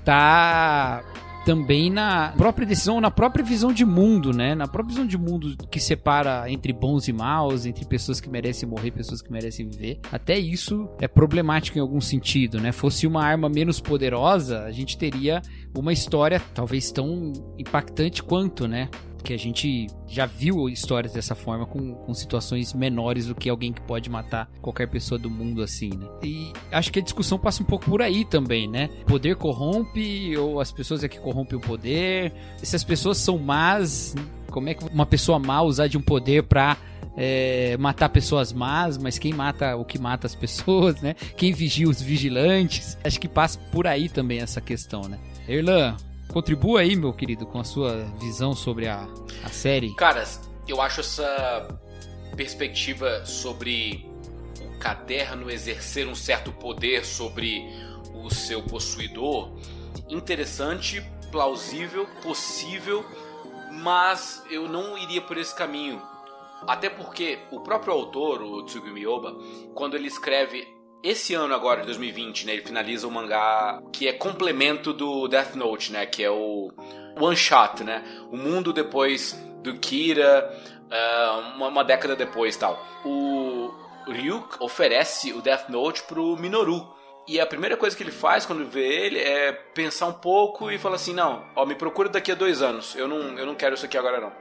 [0.04, 1.02] Tá
[1.44, 4.54] também na própria decisão, na própria visão de mundo, né?
[4.54, 8.68] Na própria visão de mundo que separa entre bons e maus, entre pessoas que merecem
[8.68, 10.00] morrer e pessoas que merecem viver.
[10.12, 12.72] Até isso é problemático em algum sentido, né?
[12.72, 15.40] Fosse uma arma menos poderosa, a gente teria
[15.76, 18.88] uma história talvez tão impactante quanto, né?
[19.22, 23.72] Que a gente já viu histórias dessa forma com, com situações menores do que alguém
[23.72, 26.06] que pode matar qualquer pessoa do mundo assim, né?
[26.22, 28.88] E acho que a discussão passa um pouco por aí também, né?
[29.06, 32.32] Poder corrompe ou as pessoas é que corrompem o poder?
[32.62, 34.14] Se as pessoas são más,
[34.50, 36.76] como é que uma pessoa má usar de um poder pra
[37.16, 41.14] é, matar pessoas más, mas quem mata o que mata as pessoas, né?
[41.36, 42.96] Quem vigia os vigilantes?
[43.02, 45.18] Acho que passa por aí também essa questão, né?
[45.48, 45.96] Erlan,
[46.32, 49.08] Contribua aí, meu querido, com a sua visão sobre a,
[49.42, 49.94] a série.
[49.94, 51.68] Caras, eu acho essa
[52.36, 54.06] perspectiva sobre
[54.60, 57.64] o caderno exercer um certo poder sobre
[58.14, 59.52] o seu possuidor
[60.08, 63.04] interessante, plausível, possível,
[63.72, 66.00] mas eu não iria por esse caminho.
[66.66, 69.36] Até porque o próprio autor, o Tsugumi Oba,
[69.74, 70.66] quando ele escreve
[71.02, 75.54] esse ano agora, de 2020, né, ele finaliza o mangá que é complemento do Death
[75.54, 76.72] Note, né, que é o
[77.18, 79.32] One Shot, né, o mundo depois
[79.62, 80.50] do Kira,
[80.88, 82.84] uh, uma, uma, década depois tal.
[83.04, 83.72] O
[84.06, 86.96] Ryuk oferece o Death Note pro Minoru.
[87.26, 90.78] E a primeira coisa que ele faz quando vê ele é pensar um pouco e
[90.78, 93.74] falar assim, não, ó, me procura daqui a dois anos, eu não, eu não quero
[93.74, 94.32] isso aqui agora não.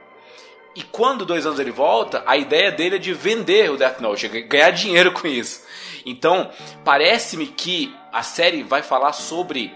[0.74, 4.28] E quando dois anos ele volta, a ideia dele é de vender o Death Note,
[4.28, 5.66] ganhar dinheiro com isso.
[6.10, 6.50] Então,
[6.84, 9.74] parece-me que a série vai falar sobre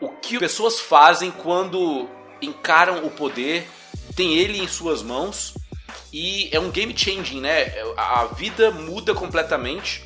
[0.00, 2.08] o que pessoas fazem quando
[2.40, 3.66] encaram o poder,
[4.14, 5.54] tem ele em suas mãos
[6.12, 7.72] e é um game changing, né?
[7.96, 10.03] A vida muda completamente.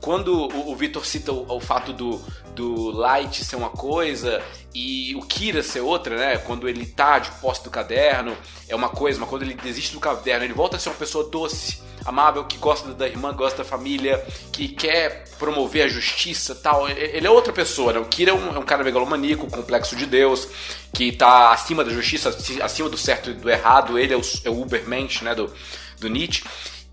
[0.00, 2.20] Quando o, o Victor cita o, o, fato do,
[2.54, 4.42] do Light ser uma coisa
[4.74, 6.38] e o Kira ser outra, né?
[6.38, 8.36] Quando ele tá de posse do caderno,
[8.68, 11.28] é uma coisa, mas quando ele desiste do caderno, ele volta a ser uma pessoa
[11.28, 16.88] doce, amável, que gosta da irmã, gosta da família, que quer promover a justiça tal.
[16.88, 17.98] Ele é outra pessoa, né?
[17.98, 20.48] O Kira é um, é um cara megalomaníaco, complexo de Deus,
[20.92, 22.28] que tá acima da justiça,
[22.62, 23.98] acima do certo e do errado.
[23.98, 25.34] Ele é o, é o Ubermensch, né?
[25.34, 25.52] Do,
[25.98, 26.44] do Nietzsche.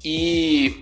[0.03, 0.81] E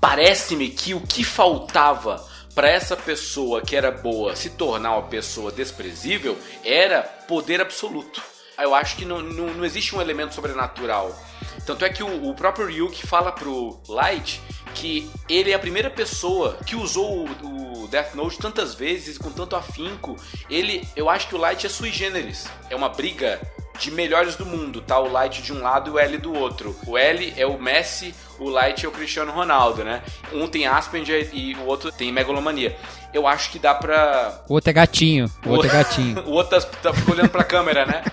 [0.00, 5.52] parece-me que o que faltava para essa pessoa que era boa se tornar uma pessoa
[5.52, 8.22] desprezível era poder absoluto.
[8.58, 11.16] Eu acho que não, não, não existe um elemento sobrenatural.
[11.64, 14.40] Tanto é que o, o, próprio Ryuk fala pro Light
[14.74, 19.30] que ele é a primeira pessoa que usou o, o Death Note tantas vezes, com
[19.30, 20.16] tanto afinco.
[20.48, 22.46] Ele, eu acho que o Light é sui generis.
[22.68, 23.40] É uma briga
[23.80, 24.98] de melhores do mundo, tá?
[24.98, 26.76] O Light de um lado e o L do outro.
[26.86, 30.02] O L é o Messi, o Light é o Cristiano Ronaldo, né?
[30.32, 32.76] Um tem Asperger e o outro tem megalomania.
[33.12, 34.42] Eu acho que dá pra.
[34.48, 35.26] O outro é gatinho.
[35.44, 36.20] O, o outro é gatinho.
[36.28, 38.04] o outro tá, tá olhando pra câmera, né?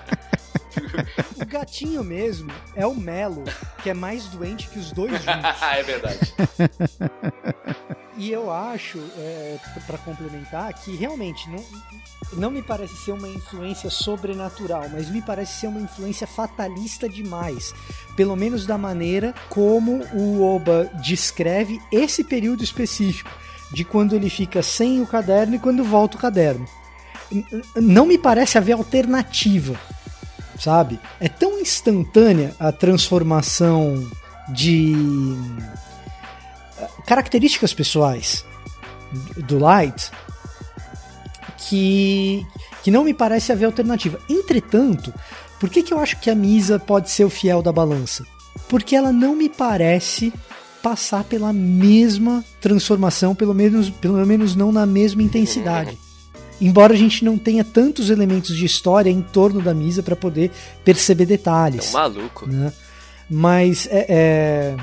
[1.35, 3.43] o gatinho mesmo é o Melo,
[3.83, 5.61] que é mais doente que os dois juntos.
[5.61, 6.33] é verdade.
[8.17, 11.63] E eu acho, é, para complementar, que realmente não,
[12.33, 17.75] não me parece ser uma influência sobrenatural, mas me parece ser uma influência fatalista demais.
[18.15, 23.29] Pelo menos da maneira como o Oba descreve esse período específico,
[23.71, 26.65] de quando ele fica sem o caderno e quando volta o caderno.
[27.75, 29.79] Não me parece haver alternativa
[30.59, 30.99] sabe?
[31.19, 34.05] É tão instantânea a transformação
[34.49, 34.93] de
[36.79, 38.45] eh, características pessoais
[39.37, 40.11] do Light
[41.57, 42.45] que,
[42.83, 44.19] que não me parece haver alternativa.
[44.29, 45.13] Entretanto,
[45.59, 48.25] por que, que eu acho que a Misa pode ser o fiel da balança?
[48.69, 50.33] Porque ela não me parece
[50.81, 55.97] passar pela mesma transformação, pelo menos, pelo menos não na mesma intensidade.
[56.59, 60.51] Embora a gente não tenha tantos elementos de história em torno da Misa para poder
[60.83, 61.87] perceber detalhes.
[61.87, 62.47] É um maluco.
[62.47, 62.73] Né?
[63.29, 64.77] Mas é, é,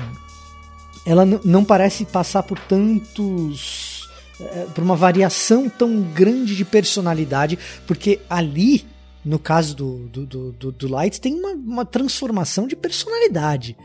[1.05, 4.09] ela não parece passar por tantos.
[4.39, 7.57] É, por uma variação tão grande de personalidade,
[7.87, 8.85] porque ali,
[9.23, 13.77] no caso do, do, do, do, do Light, tem uma, uma transformação de personalidade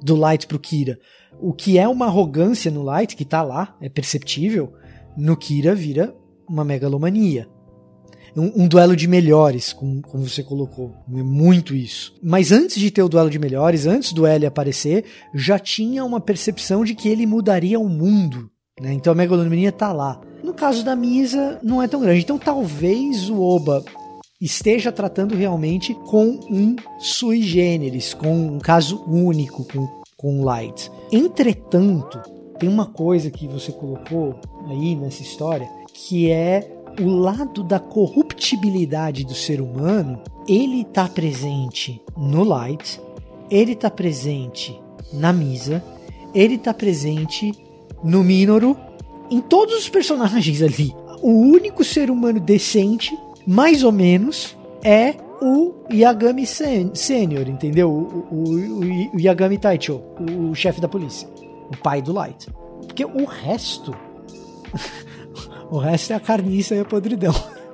[0.00, 0.96] do Light pro Kira.
[1.40, 4.72] O que é uma arrogância no Light, que tá lá, é perceptível,
[5.16, 6.14] no Kira vira
[6.48, 7.48] uma megalomania.
[8.36, 10.94] Um, um, duelo de melhores, como, como você colocou.
[11.10, 12.14] É muito isso.
[12.22, 15.04] Mas antes de ter o duelo de melhores, antes do L aparecer,
[15.34, 18.50] já tinha uma percepção de que ele mudaria o mundo.
[18.78, 18.92] Né?
[18.92, 20.20] Então a megalomania tá lá.
[20.42, 22.20] No caso da Misa, não é tão grande.
[22.20, 23.82] Então talvez o Oba
[24.38, 30.90] esteja tratando realmente com um sui generis, com um caso único, com, com Light.
[31.10, 32.20] Entretanto,
[32.58, 39.24] tem uma coisa que você colocou aí nessa história que é o lado da corruptibilidade
[39.24, 43.00] do ser humano, ele está presente no Light,
[43.50, 44.78] ele está presente
[45.12, 45.82] na Misa,
[46.34, 47.52] ele está presente
[48.04, 48.76] no Minoru,
[49.30, 50.94] em todos os personagens ali.
[51.22, 57.90] O único ser humano decente, mais ou menos, é o Yagami Sênior, entendeu?
[57.90, 60.02] O, o, o, Yagami Taicho,
[60.38, 61.28] o chefe da polícia,
[61.72, 62.48] o pai do Light.
[62.86, 63.94] Porque o resto
[65.70, 67.34] O resto é a carniça e a podridão.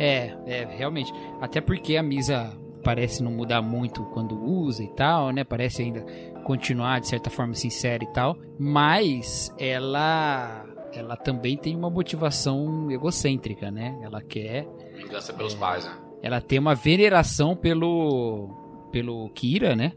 [0.00, 1.12] É, é, realmente.
[1.40, 5.42] Até porque a Misa parece não mudar muito quando usa e tal, né?
[5.42, 6.06] Parece ainda
[6.44, 13.70] continuar de certa forma sincera e tal, mas ela ela também tem uma motivação egocêntrica,
[13.72, 13.98] né?
[14.02, 15.98] Ela quer vingança pelos é, pais, né?
[16.22, 19.92] Ela tem uma veneração pelo pelo Kira, né?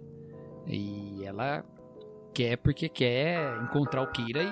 [0.68, 1.64] E ela
[2.34, 4.48] quer porque quer encontrar o Kira e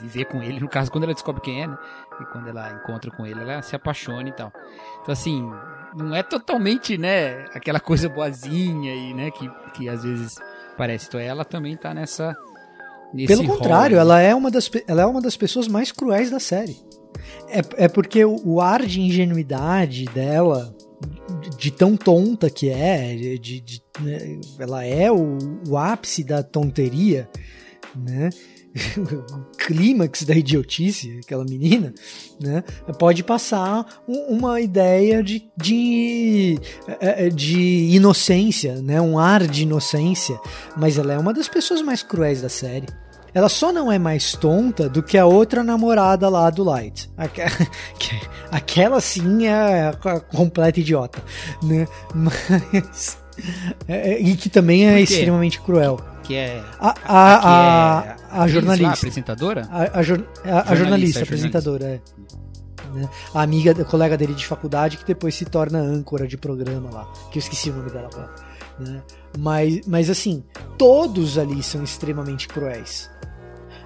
[0.00, 1.78] viver com ele, no caso, quando ela descobre quem é, né?
[2.20, 4.52] E quando ela encontra com ele, ela se apaixona e tal.
[5.02, 5.48] Então, assim,
[5.96, 10.36] não é totalmente, né, aquela coisa boazinha e, né, que, que às vezes
[10.76, 11.06] parece.
[11.08, 12.36] Então, ela também tá nessa.
[13.26, 16.76] Pelo contrário, ela, é uma das, ela é uma das pessoas mais cruéis da série.
[17.48, 20.74] É, é porque o, o ar de ingenuidade dela,
[21.40, 26.42] de, de, tão tonta que é, de, de né, ela é o, o ápice da
[26.42, 27.28] tonteria,
[27.96, 28.28] né?
[28.96, 31.92] O clímax da idiotice, aquela menina,
[32.40, 32.62] né,
[32.98, 36.58] pode passar uma ideia de, de,
[37.00, 40.38] é, é, de inocência, né, um ar de inocência,
[40.76, 42.86] mas ela é uma das pessoas mais cruéis da série.
[43.34, 47.10] Ela só não é mais tonta do que a outra namorada lá do Light.
[48.50, 51.22] Aquela sim é a completa idiota,
[51.62, 51.86] né?
[52.14, 53.18] Mas
[53.86, 56.00] é, e que também é extremamente cruel.
[56.28, 56.62] Que é.
[56.78, 58.92] A, a, a, é a, a jornalista.
[58.92, 59.66] Apresentadora?
[59.70, 62.00] A, a, jor, a, a jornalista, a apresentadora, é.
[62.92, 63.08] Né?
[63.32, 67.10] A amiga, a colega dele de faculdade que depois se torna âncora de programa lá.
[67.32, 68.30] Que eu esqueci o nome dela agora.
[68.78, 69.02] Né?
[69.38, 70.44] Mas, mas assim,
[70.76, 73.10] todos ali são extremamente cruéis.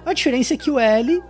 [0.05, 1.23] A diferença é que o L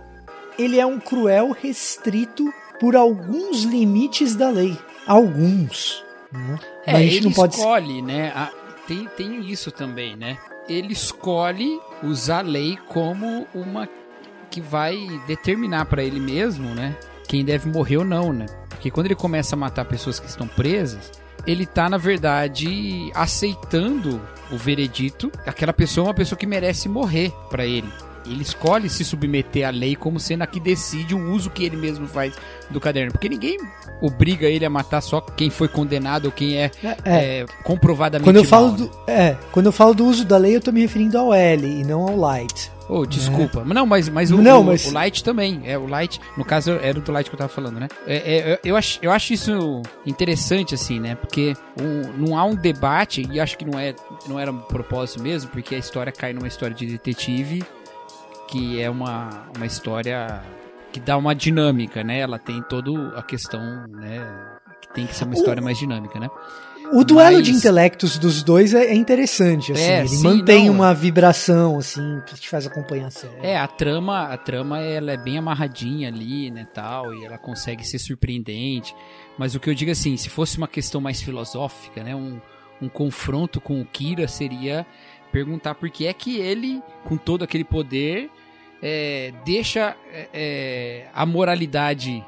[0.58, 4.76] ele é um cruel restrito por alguns limites da lei.
[5.06, 6.04] Alguns.
[6.32, 6.58] Né?
[6.86, 7.54] É, Mas a gente ele não pode...
[7.54, 8.32] escolhe, né?
[8.34, 8.50] A,
[8.88, 10.36] tem, tem isso também, né?
[10.68, 13.88] Ele escolhe usar a lei como uma
[14.50, 14.96] que vai
[15.26, 16.96] determinar para ele mesmo, né?
[17.28, 18.46] Quem deve morrer ou não, né?
[18.68, 21.10] Porque quando ele começa a matar pessoas que estão presas,
[21.46, 25.30] ele tá, na verdade, aceitando o veredito.
[25.46, 27.88] Aquela pessoa é uma pessoa que merece morrer para ele.
[28.26, 31.76] Ele escolhe se submeter à lei como sendo a que decide o uso que ele
[31.76, 32.34] mesmo faz
[32.70, 33.12] do caderno.
[33.12, 33.58] Porque ninguém
[34.00, 37.40] obriga ele a matar só quem foi condenado ou quem é, é, é.
[37.40, 38.90] é comprovadamente quando eu falo mal, do, né?
[39.06, 41.84] É, quando eu falo do uso da lei, eu tô me referindo ao L e
[41.84, 42.74] não ao light.
[42.88, 43.60] Oh, desculpa.
[43.60, 43.64] É.
[43.64, 44.86] Não, mas, mas, o, não, mas...
[44.86, 45.62] o Light também.
[45.64, 47.88] É, o Light, no caso, era do Light que eu tava falando, né?
[48.06, 51.14] É, é, eu, acho, eu acho isso interessante, assim, né?
[51.14, 53.94] Porque um, não há um debate, e acho que não, é,
[54.28, 57.64] não era um propósito mesmo, porque a história cai numa história de detetive
[58.48, 60.42] que é uma, uma história
[60.92, 62.20] que dá uma dinâmica, né?
[62.20, 64.24] Ela tem toda a questão, né?
[64.80, 66.28] Que tem que ser uma história o, mais dinâmica, né?
[66.92, 67.46] O duelo Mas...
[67.46, 69.82] de intelectos dos dois é, é interessante, assim.
[69.82, 70.94] É, ele sim, mantém não, uma é.
[70.94, 73.34] vibração, assim, que te faz acompanhar a série.
[73.42, 77.86] É, a trama, a trama ela é bem amarradinha ali, né, tal, e ela consegue
[77.86, 78.94] ser surpreendente.
[79.38, 82.38] Mas o que eu digo assim, se fosse uma questão mais filosófica, né, um,
[82.80, 84.86] um confronto com o Kira seria
[85.34, 88.30] perguntar por que é que ele, com todo aquele poder,
[88.80, 92.24] é, deixa é, é, a moralidade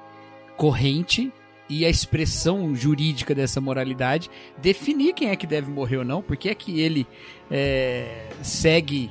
[0.57, 1.33] corrente
[1.69, 6.49] e a expressão jurídica dessa moralidade definir quem é que deve morrer ou não, porque
[6.49, 7.07] é que ele
[7.49, 9.09] é, segue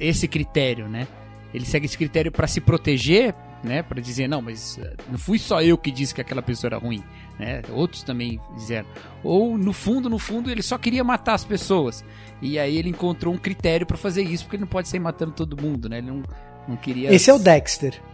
[0.00, 1.06] esse critério, né?
[1.52, 3.82] Ele segue esse critério para se proteger, né?
[3.82, 6.78] Para dizer não, mas eh, não fui só eu que disse que aquela pessoa era
[6.78, 7.02] ruim
[7.38, 7.62] né?
[7.70, 8.86] Outros também disseram.
[9.22, 12.04] Ou no fundo, no fundo, ele só queria matar as pessoas.
[12.40, 15.32] E aí ele encontrou um critério para fazer isso, porque ele não pode sair matando
[15.32, 15.98] todo mundo, né?
[15.98, 16.22] Ele não,
[16.68, 17.12] não queria.
[17.12, 18.00] Esse é o Dexter.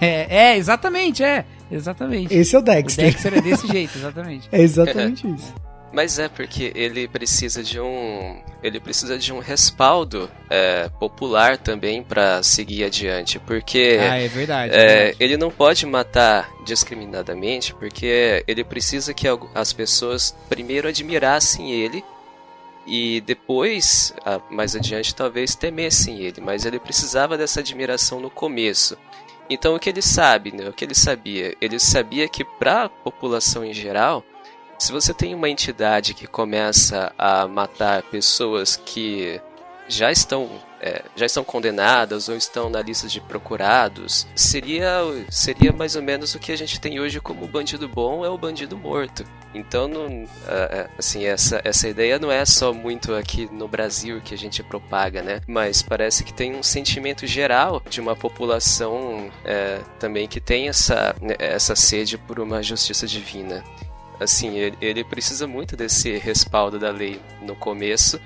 [0.00, 1.44] É, é, exatamente, é.
[1.68, 2.32] Exatamente.
[2.32, 3.08] Esse é o Dexter.
[3.08, 4.48] O Dexter é desse jeito, exatamente.
[4.52, 5.52] É exatamente isso.
[5.92, 12.02] Mas é porque ele precisa de um, ele precisa de um respaldo é, popular também
[12.02, 18.44] para seguir adiante, porque ah, é verdade, é, verdade, ele não pode matar discriminadamente, porque
[18.46, 22.04] ele precisa que as pessoas primeiro admirassem ele
[22.86, 24.14] e depois,
[24.48, 28.96] mais adiante, talvez temessem ele, mas ele precisava dessa admiração no começo.
[29.48, 32.88] Então o que ele sabe, né, o que ele sabia, ele sabia que para a
[32.88, 34.24] população em geral
[34.80, 39.38] se você tem uma entidade que começa a matar pessoas que
[39.86, 40.48] já estão
[40.80, 46.34] é, já estão condenadas ou estão na lista de procurados, seria, seria mais ou menos
[46.34, 49.22] o que a gente tem hoje como bandido bom é o bandido morto.
[49.52, 50.24] Então, não,
[50.96, 55.22] assim, essa, essa ideia não é só muito aqui no Brasil que a gente propaga,
[55.22, 55.42] né?
[55.46, 61.14] Mas parece que tem um sentimento geral de uma população é, também que tem essa,
[61.38, 63.62] essa sede por uma justiça divina
[64.20, 68.20] assim, ele, ele precisa muito desse respaldo da lei no começo,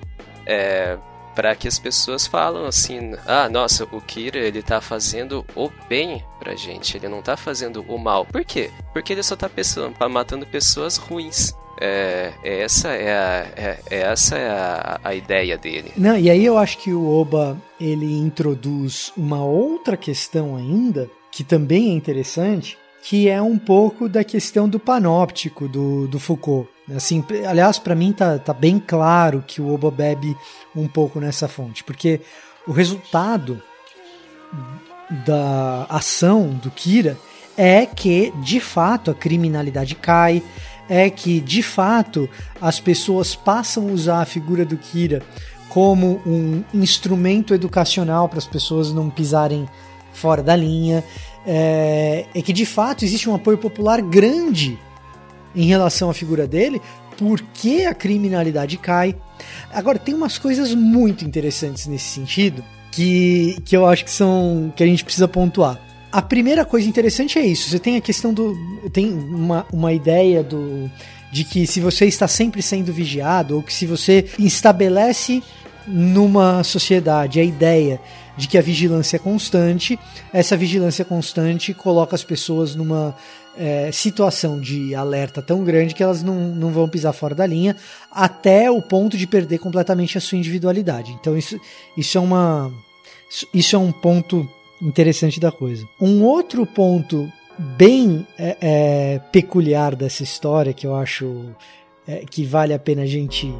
[0.45, 0.99] é,
[1.35, 6.23] para que as pessoas falam assim, ah, nossa, o Kira ele tá fazendo o bem
[6.39, 8.25] pra gente, ele não tá fazendo o mal.
[8.25, 8.71] Por quê?
[8.93, 11.55] Porque ele só tá pensando, tá matando pessoas ruins.
[11.81, 15.93] É, é essa é a, é, é, essa é a, a ideia dele.
[15.97, 21.43] Não, e aí eu acho que o Oba ele introduz uma outra questão ainda que
[21.43, 26.67] também é interessante, que é um pouco da questão do panóptico do, do Foucault.
[26.97, 30.35] Assim, aliás, para mim tá, tá bem claro que o Oba bebe
[30.75, 32.23] um pouco nessa fonte, porque
[32.67, 33.63] o resultado
[35.27, 37.19] da ação do Kira
[37.59, 40.43] é que, de fato, a criminalidade cai,
[40.89, 42.27] é que, de fato,
[42.59, 45.21] as pessoas passam a usar a figura do Kira
[45.69, 49.69] como um instrumento educacional para as pessoas não pisarem
[50.15, 51.05] fora da linha
[51.47, 54.79] é, é que de fato existe um apoio popular grande
[55.55, 56.81] em relação à figura dele,
[57.17, 59.15] porque a criminalidade cai.
[59.73, 64.83] Agora, tem umas coisas muito interessantes nesse sentido que, que eu acho que são que
[64.83, 65.81] a gente precisa pontuar.
[66.11, 67.69] A primeira coisa interessante é isso.
[67.69, 68.57] Você tem a questão do.
[68.93, 70.91] Tem uma, uma ideia do.
[71.33, 75.43] De que se você está sempre sendo vigiado, ou que se você estabelece
[75.87, 78.01] numa sociedade a ideia
[78.37, 79.99] de que a vigilância é constante,
[80.33, 83.15] essa vigilância constante coloca as pessoas numa
[83.57, 87.77] é, situação de alerta tão grande que elas não, não vão pisar fora da linha
[88.11, 91.13] até o ponto de perder completamente a sua individualidade.
[91.13, 91.61] Então isso,
[91.97, 92.73] isso é uma
[93.53, 94.49] isso é um ponto
[94.83, 95.87] interessante da coisa.
[96.01, 101.55] Um outro ponto bem é, é, peculiar dessa história que eu acho
[102.07, 103.53] é, que vale a pena a gente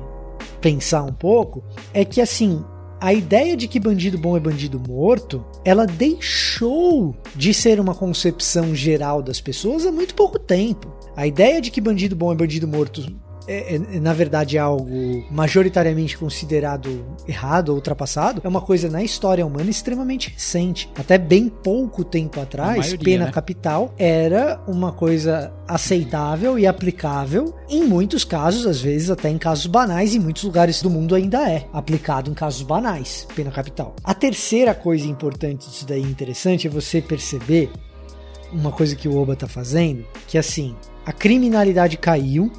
[0.65, 1.63] pensar um pouco
[1.93, 2.65] é que assim
[2.99, 8.75] a ideia de que bandido bom é bandido morto, ela deixou de ser uma concepção
[8.75, 10.91] geral das pessoas há muito pouco tempo.
[11.15, 13.15] A ideia de que bandido bom é bandido morto
[13.47, 19.03] é, é, na verdade é algo majoritariamente considerado errado ou ultrapassado, é uma coisa na
[19.03, 20.91] história humana extremamente recente.
[20.97, 23.33] Até bem pouco tempo atrás, maioria, pena né?
[23.33, 29.67] capital era uma coisa aceitável e aplicável em muitos casos, às vezes até em casos
[29.67, 33.95] banais, em muitos lugares do mundo ainda é aplicado em casos banais, pena capital.
[34.03, 37.71] A terceira coisa importante disso daí interessante é você perceber
[38.53, 42.51] uma coisa que o Oba tá fazendo, que assim, a criminalidade caiu,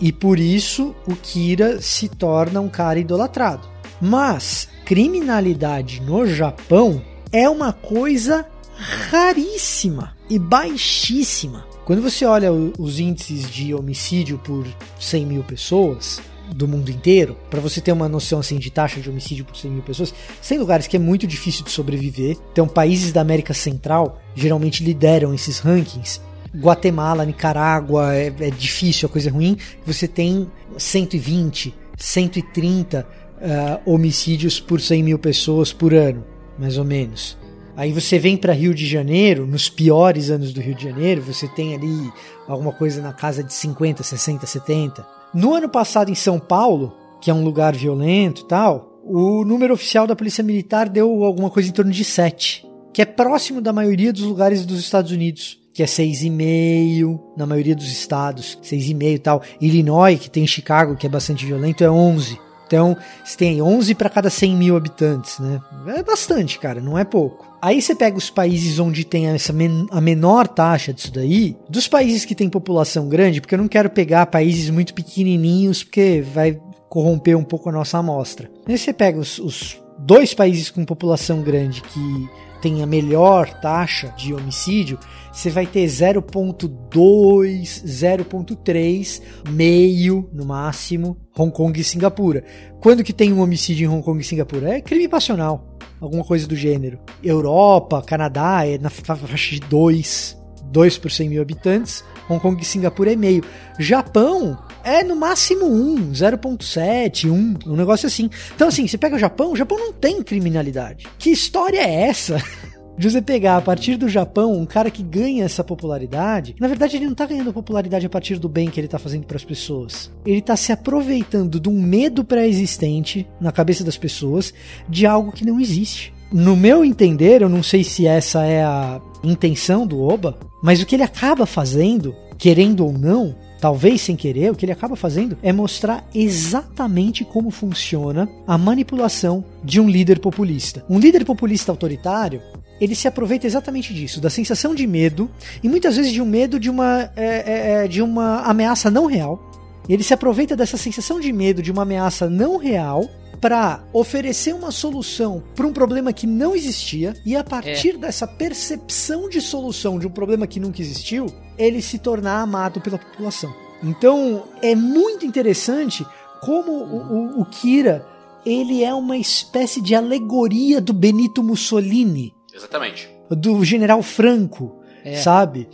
[0.00, 3.68] e por isso o Kira se torna um cara idolatrado.
[4.00, 8.46] Mas criminalidade no Japão é uma coisa
[8.78, 11.66] raríssima e baixíssima.
[11.84, 14.66] Quando você olha os índices de homicídio por
[15.00, 16.20] 100 mil pessoas
[16.54, 19.70] do mundo inteiro, para você ter uma noção assim de taxa de homicídio por 100
[19.70, 20.14] mil pessoas,
[20.46, 22.36] tem lugares que é muito difícil de sobreviver.
[22.52, 26.20] Então, países da América Central geralmente lideram esses rankings
[26.56, 29.56] Guatemala, Nicarágua, é, é difícil, a coisa é ruim.
[29.84, 33.06] Você tem 120, 130
[33.38, 36.24] uh, homicídios por 100 mil pessoas por ano,
[36.58, 37.36] mais ou menos.
[37.76, 41.46] Aí você vem para Rio de Janeiro, nos piores anos do Rio de Janeiro, você
[41.46, 42.12] tem ali
[42.48, 45.06] alguma coisa na casa de 50, 60, 70.
[45.32, 49.74] No ano passado em São Paulo, que é um lugar violento e tal, o número
[49.74, 53.72] oficial da Polícia Militar deu alguma coisa em torno de 7, que é próximo da
[53.72, 59.18] maioria dos lugares dos Estados Unidos que é 6,5 na maioria dos estados, 6,5 e
[59.20, 59.42] tal.
[59.60, 62.36] Illinois, que tem Chicago, que é bastante violento, é 11.
[62.66, 65.60] Então, você tem 11 para cada 100 mil habitantes, né?
[65.96, 67.46] É bastante, cara, não é pouco.
[67.62, 71.86] Aí você pega os países onde tem essa men a menor taxa disso daí, dos
[71.86, 76.60] países que tem população grande, porque eu não quero pegar países muito pequenininhos, porque vai
[76.88, 78.50] corromper um pouco a nossa amostra.
[78.66, 82.28] Aí você pega os, os dois países com população grande que
[82.60, 84.98] tem a melhor taxa de homicídio,
[85.38, 92.42] você vai ter 0.2, 0.3, meio no máximo, Hong Kong e Singapura.
[92.80, 94.74] Quando que tem um homicídio em Hong Kong e Singapura?
[94.74, 96.98] É crime passional, alguma coisa do gênero.
[97.22, 100.36] Europa, Canadá é na faixa de 2,
[100.72, 102.02] 2 por 100 mil habitantes.
[102.28, 103.44] Hong Kong e Singapura é meio.
[103.78, 108.28] Japão é no máximo 1, 0.7, 1, um negócio assim.
[108.56, 111.06] Então, assim, você pega o Japão, o Japão não tem criminalidade.
[111.16, 112.42] Que história é essa?
[112.98, 116.96] de você pegar a partir do Japão um cara que ganha essa popularidade, na verdade
[116.96, 119.44] ele não tá ganhando popularidade a partir do bem que ele tá fazendo para as
[119.44, 120.10] pessoas.
[120.26, 124.52] Ele tá se aproveitando de um medo pré-existente na cabeça das pessoas
[124.88, 126.12] de algo que não existe.
[126.32, 130.86] No meu entender, eu não sei se essa é a intenção do Oba, mas o
[130.86, 135.38] que ele acaba fazendo, querendo ou não, talvez sem querer, o que ele acaba fazendo
[135.42, 140.84] é mostrar exatamente como funciona a manipulação de um líder populista.
[140.88, 142.42] Um líder populista autoritário,
[142.80, 145.30] ele se aproveita exatamente disso, da sensação de medo
[145.62, 149.06] e muitas vezes de um medo de uma, é, é, é de uma ameaça não
[149.06, 149.40] real.
[149.88, 153.08] Ele se aproveita dessa sensação de medo de uma ameaça não real
[153.40, 157.98] para oferecer uma solução para um problema que não existia e a partir é.
[157.98, 161.26] dessa percepção de solução de um problema que nunca existiu,
[161.56, 163.54] ele se tornar amado pela população.
[163.82, 166.04] Então é muito interessante
[166.40, 168.04] como o, o, o Kira
[168.44, 172.37] ele é uma espécie de alegoria do Benito Mussolini.
[172.58, 173.08] Exatamente.
[173.30, 175.16] Do General Franco, é.
[175.16, 175.68] sabe?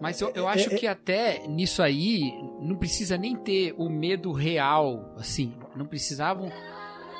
[0.00, 3.88] Mas eu, eu acho é, é, que até nisso aí não precisa nem ter o
[3.88, 6.50] medo real, assim, não precisavam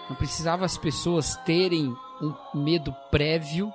[0.09, 3.73] não precisava as pessoas terem um medo prévio,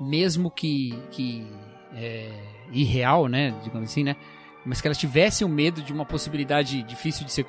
[0.00, 1.46] mesmo que, que
[1.94, 2.30] é,
[2.70, 3.54] irreal, né?
[3.62, 4.16] Digamos assim, né?
[4.64, 7.46] Mas que elas tivessem o medo de uma possibilidade difícil de ser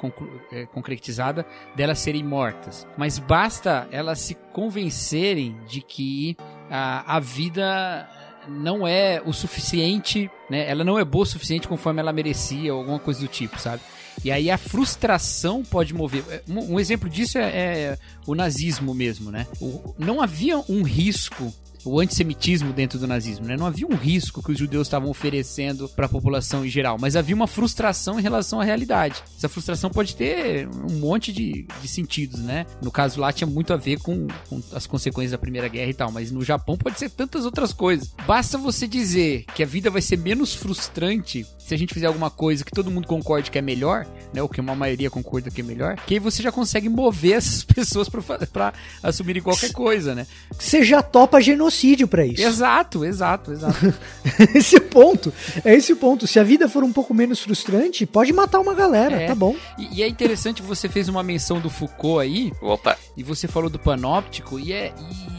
[0.51, 1.45] é, concretizada
[1.75, 2.87] delas serem mortas.
[2.97, 6.37] Mas basta elas se convencerem de que
[6.69, 8.07] a, a vida
[8.47, 10.69] não é o suficiente, né?
[10.69, 13.81] Ela não é boa o suficiente conforme ela merecia ou alguma coisa do tipo, sabe?
[14.23, 16.23] E aí a frustração pode mover.
[16.29, 19.45] É, um, exemplo disso é, é o nazismo mesmo, né?
[19.61, 21.53] O, não havia um risco
[21.87, 23.55] o antissemitismo dentro do nazismo, né?
[23.55, 27.15] Não havia um risco que os judeus estavam oferecendo para a população em geral, mas
[27.15, 29.23] havia uma frustração em relação à realidade.
[29.37, 32.65] Essa frustração pode ter um monte de, de sentidos, né?
[32.81, 35.93] No caso lá tinha muito a ver com, com as consequências da Primeira Guerra e
[35.93, 38.13] tal, mas no Japão pode ser tantas outras coisas.
[38.25, 42.29] Basta você dizer que a vida vai ser menos frustrante se a gente fizer alguma
[42.29, 44.41] coisa que todo mundo concorde que é melhor, né?
[44.41, 47.61] Ou que uma maioria concorda que é melhor, que aí você já consegue mover essas
[47.61, 50.25] pessoas para assumirem qualquer coisa, né?
[50.57, 52.41] Você já topa genocídio para isso.
[52.41, 53.93] Exato, exato, exato.
[54.55, 55.33] esse é o ponto.
[55.65, 56.25] É esse o ponto.
[56.25, 59.27] Se a vida for um pouco menos frustrante, pode matar uma galera, é.
[59.27, 59.53] tá bom.
[59.77, 62.53] E, e, é interessante você fez uma menção do Foucault aí.
[62.61, 62.97] Opa.
[63.17, 64.93] E você falou do panóptico e é.
[64.97, 65.36] E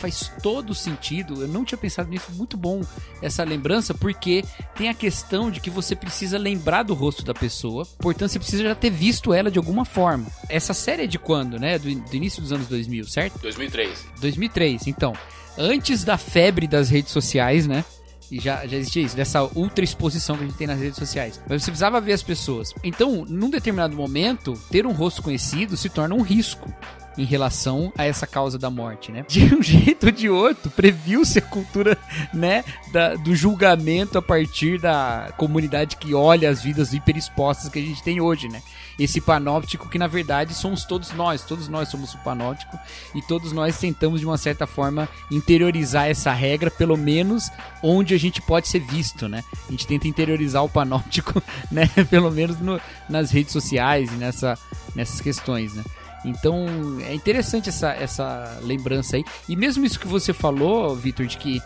[0.00, 1.42] faz todo sentido.
[1.42, 2.32] Eu não tinha pensado nisso.
[2.32, 2.80] Muito bom
[3.20, 4.44] essa lembrança, porque
[4.74, 7.86] tem a questão de que você precisa lembrar do rosto da pessoa.
[7.98, 10.26] Portanto, você precisa já ter visto ela de alguma forma.
[10.48, 11.78] Essa série é de quando, né?
[11.78, 13.38] Do, do início dos anos 2000, certo?
[13.40, 14.06] 2003.
[14.20, 15.12] 2003, então.
[15.58, 17.84] Antes da febre das redes sociais, né?
[18.30, 21.40] E já, já existia isso, dessa ultra exposição que a gente tem nas redes sociais.
[21.48, 22.72] Mas você precisava ver as pessoas.
[22.84, 26.72] Então, num determinado momento, ter um rosto conhecido se torna um risco
[27.20, 29.24] em relação a essa causa da morte, né?
[29.28, 31.98] De um jeito ou de outro, previu-se a cultura,
[32.32, 37.82] né, da, do julgamento a partir da comunidade que olha as vidas hiperexpostas que a
[37.82, 38.62] gente tem hoje, né?
[38.98, 42.78] Esse panóptico que na verdade somos todos nós, todos nós somos o panóptico
[43.14, 47.50] e todos nós tentamos de uma certa forma interiorizar essa regra, pelo menos
[47.82, 49.44] onde a gente pode ser visto, né?
[49.68, 54.58] A gente tenta interiorizar o panóptico, né, pelo menos no, nas redes sociais e nessa,
[54.94, 55.84] nessas questões, né?
[56.24, 56.66] Então
[57.00, 59.24] é interessante essa, essa lembrança aí.
[59.48, 61.62] E mesmo isso que você falou, Vitor, de que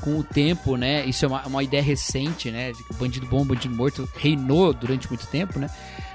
[0.00, 1.04] com o tempo, né?
[1.04, 2.72] Isso é uma, uma ideia recente, né?
[2.72, 5.68] De que bandido bom, bandido morto reinou durante muito tempo, né?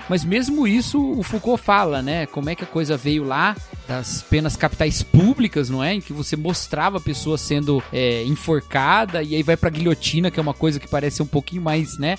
[0.09, 2.25] Mas mesmo isso, o Foucault fala, né?
[2.27, 3.55] Como é que a coisa veio lá
[3.87, 5.93] das penas capitais públicas, não é?
[5.93, 10.39] Em que você mostrava a pessoa sendo é, enforcada e aí vai pra guilhotina, que
[10.39, 12.17] é uma coisa que parece um pouquinho mais, né?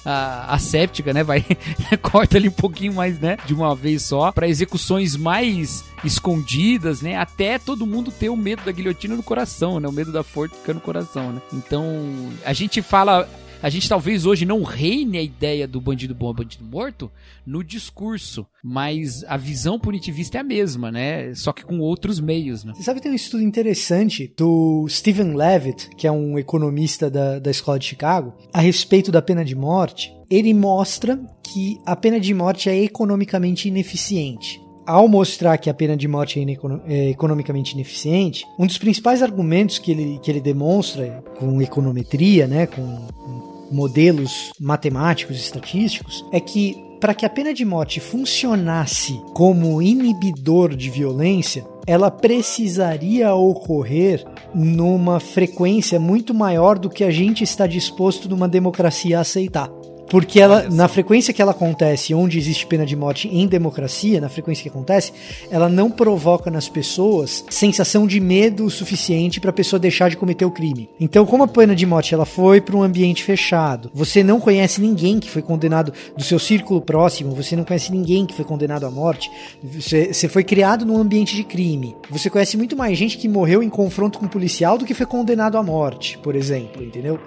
[0.48, 1.22] Asséptica, né?
[1.22, 1.44] Vai,
[2.02, 3.36] corta ali um pouquinho mais, né?
[3.46, 7.16] De uma vez só, para execuções mais escondidas, né?
[7.16, 9.88] Até todo mundo ter o medo da guilhotina no coração, né?
[9.88, 11.42] O medo da forca no coração, né?
[11.52, 13.28] Então, a gente fala
[13.62, 17.10] a gente talvez hoje não reine a ideia do bandido bom bandido morto
[17.46, 21.34] no discurso, mas a visão punitivista é a mesma, né?
[21.34, 22.72] Só que com outros meios, né?
[22.74, 27.38] Você sabe que tem um estudo interessante do Stephen Levitt, que é um economista da,
[27.38, 30.12] da escola de Chicago, a respeito da pena de morte.
[30.28, 35.96] Ele mostra que a pena de morte é economicamente ineficiente ao mostrar que a pena
[35.96, 36.44] de morte é,
[36.86, 42.66] é, economicamente ineficiente, um dos principais argumentos que ele, que ele demonstra com econometria, né,
[42.66, 49.20] com, com modelos matemáticos e estatísticos, é que para que a pena de morte funcionasse
[49.34, 57.44] como inibidor de violência, ela precisaria ocorrer numa frequência muito maior do que a gente
[57.44, 59.70] está disposto numa democracia a aceitar.
[60.10, 64.28] Porque ela, na frequência que ela acontece, onde existe pena de morte em democracia, na
[64.28, 65.12] frequência que acontece,
[65.50, 70.44] ela não provoca nas pessoas sensação de medo suficiente para a pessoa deixar de cometer
[70.44, 70.88] o crime.
[71.00, 74.80] Então, como a pena de morte ela foi para um ambiente fechado, você não conhece
[74.80, 78.86] ninguém que foi condenado do seu círculo próximo, você não conhece ninguém que foi condenado
[78.86, 79.30] à morte,
[79.62, 81.96] você, você foi criado num ambiente de crime.
[82.10, 85.06] Você conhece muito mais gente que morreu em confronto com um policial do que foi
[85.06, 87.18] condenado à morte, por exemplo, entendeu?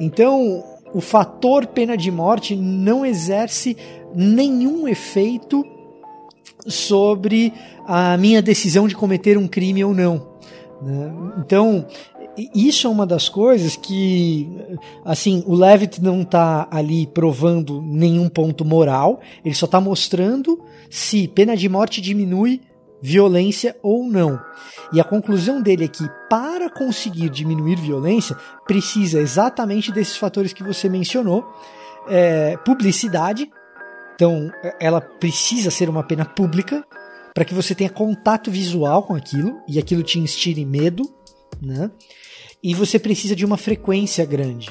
[0.00, 0.64] Então,
[0.94, 3.76] o fator pena de morte não exerce
[4.14, 5.64] nenhum efeito
[6.66, 7.52] sobre
[7.86, 10.26] a minha decisão de cometer um crime ou não.
[10.80, 11.12] Né?
[11.38, 11.86] Então,
[12.54, 14.48] isso é uma das coisas que,
[15.04, 21.26] assim, o Levitt não está ali provando nenhum ponto moral, ele só está mostrando se
[21.28, 22.60] pena de morte diminui
[23.02, 24.40] violência ou não.
[24.92, 28.36] E a conclusão dele é que para conseguir diminuir violência,
[28.66, 31.44] precisa exatamente desses fatores que você mencionou.
[32.08, 33.50] É, publicidade,
[34.14, 34.50] então
[34.80, 36.84] ela precisa ser uma pena pública
[37.34, 41.02] para que você tenha contato visual com aquilo e aquilo te instire medo,
[41.60, 41.90] né?
[42.62, 44.70] E você precisa de uma frequência grande.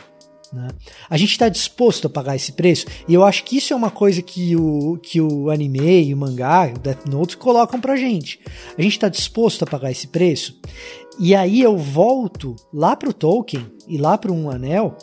[0.51, 0.67] Né?
[1.09, 3.91] A gente está disposto a pagar esse preço e eu acho que isso é uma
[3.91, 8.39] coisa que o, que o anime e o mangá, o Death Note colocam pra gente.
[8.77, 10.59] A gente está disposto a pagar esse preço
[11.19, 14.97] e aí eu volto lá pro Tolkien e lá pro Um Anel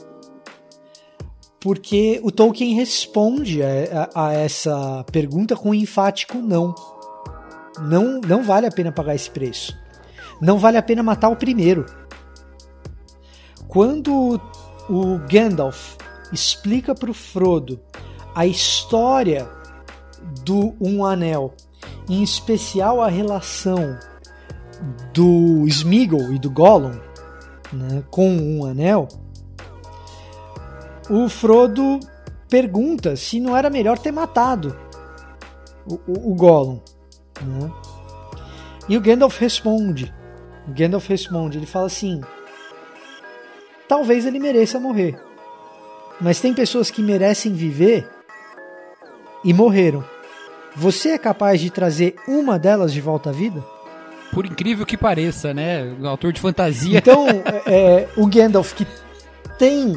[1.61, 6.75] porque o Tolkien responde a, a, a essa pergunta com um enfático não.
[7.81, 9.77] Não, não vale a pena pagar esse preço.
[10.41, 11.87] Não vale a pena matar o primeiro.
[13.67, 14.41] Quando
[14.89, 15.97] o Gandalf
[16.33, 17.81] explica para o Frodo
[18.35, 19.49] a história
[20.45, 21.55] do Um Anel,
[22.09, 23.99] em especial a relação
[25.13, 26.99] do Smeagol e do Gollum,
[27.73, 29.09] né, com um anel,
[31.11, 32.01] o Frodo
[32.49, 34.77] pergunta se não era melhor ter matado
[35.87, 36.81] o, o, o Gollum.
[37.43, 37.71] Né?
[38.89, 40.13] E o Gandalf responde.
[40.67, 42.21] O Gandalf responde, ele fala assim:
[43.89, 45.19] talvez ele mereça morrer.
[46.21, 48.09] Mas tem pessoas que merecem viver
[49.45, 50.05] e morreram.
[50.77, 53.65] Você é capaz de trazer uma delas de volta à vida?
[54.33, 55.85] Por incrível que pareça, né?
[55.99, 56.99] Um autor de fantasia.
[56.99, 57.27] Então,
[57.67, 58.87] é, é, o Gandalf que
[59.59, 59.97] tem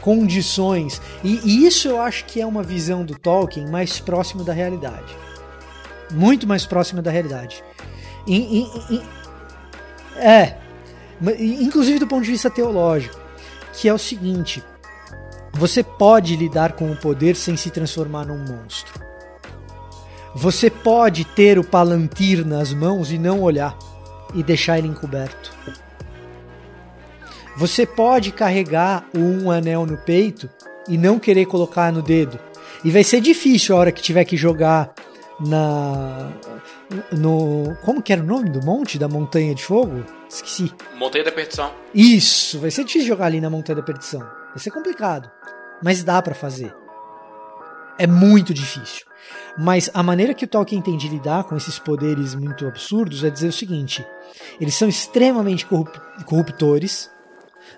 [0.00, 4.52] condições, e, e isso eu acho que é uma visão do Tolkien mais próxima da
[4.52, 5.16] realidade.
[6.10, 7.62] Muito mais próxima da realidade.
[8.26, 9.02] E, e, e,
[10.16, 10.56] é,
[11.38, 13.18] inclusive do ponto de vista teológico,
[13.72, 14.62] que é o seguinte:
[15.52, 19.00] você pode lidar com o poder sem se transformar num monstro.
[20.34, 23.76] Você pode ter o palantir nas mãos e não olhar
[24.34, 25.50] e deixar ele encoberto.
[27.56, 30.48] Você pode carregar um anel no peito
[30.88, 32.38] e não querer colocar no dedo.
[32.84, 34.94] E vai ser difícil a hora que tiver que jogar
[35.40, 36.32] na
[37.12, 40.04] no como que era o nome do monte da montanha de fogo?
[40.28, 40.72] Esqueci.
[40.96, 41.72] Montanha da Perdição.
[41.94, 44.20] Isso, vai ser difícil jogar ali na montanha da perdição.
[44.20, 45.30] Vai ser complicado,
[45.82, 46.74] mas dá para fazer.
[47.98, 49.06] É muito difícil.
[49.58, 53.30] Mas a maneira que o Tolkien tem de lidar com esses poderes muito absurdos é
[53.30, 54.06] dizer o seguinte:
[54.60, 55.66] eles são extremamente
[56.24, 57.10] corruptores.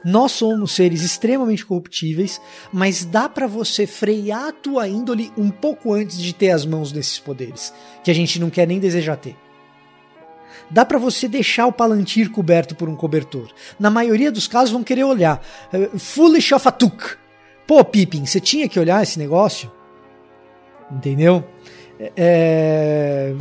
[0.05, 2.41] Nós somos seres extremamente corruptíveis,
[2.73, 6.91] mas dá para você frear a tua índole um pouco antes de ter as mãos
[6.91, 7.73] desses poderes,
[8.03, 9.37] que a gente não quer nem desejar ter.
[10.71, 13.51] Dá para você deixar o Palantir coberto por um cobertor.
[13.79, 15.43] Na maioria dos casos vão querer olhar.
[15.73, 17.17] Uh, Foolish of a Tuk.
[17.67, 19.71] Pô, Pippin, você tinha que olhar esse negócio?
[20.91, 21.45] Entendeu?
[22.17, 23.35] É...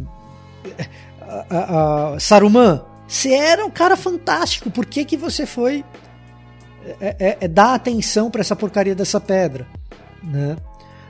[1.21, 5.85] A, a, Saruman, você era um cara fantástico, por que, que você foi
[6.99, 9.67] é, é, é dar atenção para essa porcaria dessa pedra?
[10.23, 10.55] Né?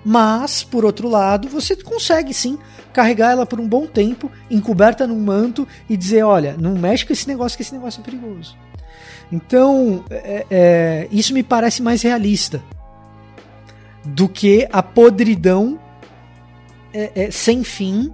[0.03, 2.57] Mas, por outro lado, você consegue sim
[2.93, 7.13] carregar ela por um bom tempo, encoberta num manto e dizer: olha, não mexe com
[7.13, 8.57] esse negócio, que esse negócio é perigoso.
[9.31, 12.63] Então, é, é, isso me parece mais realista
[14.03, 15.79] do que a podridão
[16.93, 18.13] é, é, sem fim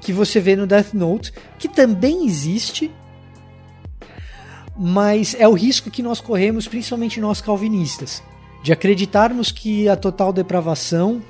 [0.00, 2.92] que você vê no Death Note, que também existe,
[4.78, 8.22] mas é o risco que nós corremos, principalmente nós calvinistas,
[8.62, 11.22] de acreditarmos que a total depravação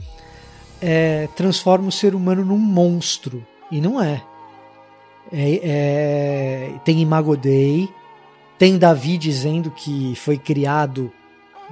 [0.81, 3.47] é, transforma o ser humano num monstro.
[3.71, 4.23] E não é.
[5.33, 7.89] é, é tem Imago Dei,
[8.59, 11.13] tem Davi dizendo que foi criado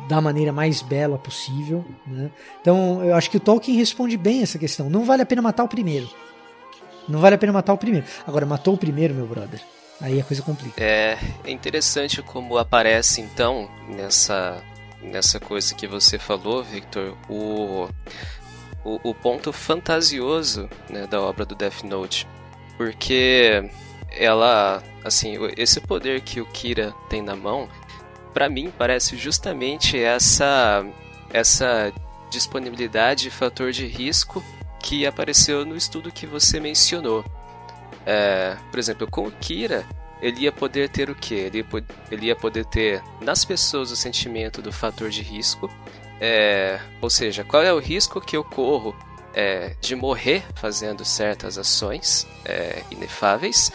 [0.09, 1.85] da maneira mais bela possível.
[2.07, 2.31] Né?
[2.61, 4.91] Então eu acho que o Tolkien responde bem essa questão.
[4.91, 6.09] Não vale a pena matar o primeiro.
[7.09, 8.07] Não vale a pena matar o primeiro.
[8.27, 9.61] Agora, matou o primeiro, meu brother.
[10.05, 10.84] Aí a coisa complica.
[10.84, 14.62] É, é interessante como aparece então nessa
[15.00, 17.88] nessa coisa que você falou, Victor, o,
[18.84, 22.26] o, o ponto fantasioso né, da obra do Death Note.
[22.76, 23.70] Porque
[24.11, 27.66] ela, assim, esse poder que o Kira tem na mão
[28.34, 30.84] para mim parece justamente essa
[31.32, 31.90] essa
[32.30, 34.44] disponibilidade e fator de risco
[34.80, 37.24] que apareceu no estudo que você mencionou.
[38.07, 39.86] É, por exemplo, com o Kira,
[40.25, 41.35] ele ia poder ter o que?
[41.35, 41.66] Ele,
[42.11, 45.70] ele, ia poder ter nas pessoas o sentimento do fator de risco,
[46.18, 48.97] é, ou seja, qual é o risco que eu corro
[49.35, 53.70] é, de morrer fazendo certas ações é, inefáveis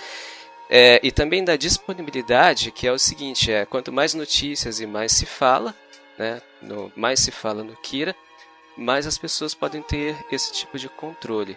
[0.67, 5.11] é, e também da disponibilidade, que é o seguinte: é, quanto mais notícias e mais
[5.11, 5.75] se fala,
[6.17, 8.15] né, no, mais se fala no Kira,
[8.75, 11.55] mais as pessoas podem ter esse tipo de controle.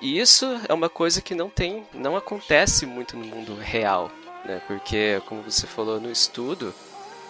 [0.00, 4.10] E isso é uma coisa que não tem, não acontece muito no mundo real,
[4.44, 6.74] né, porque, como você falou no estudo,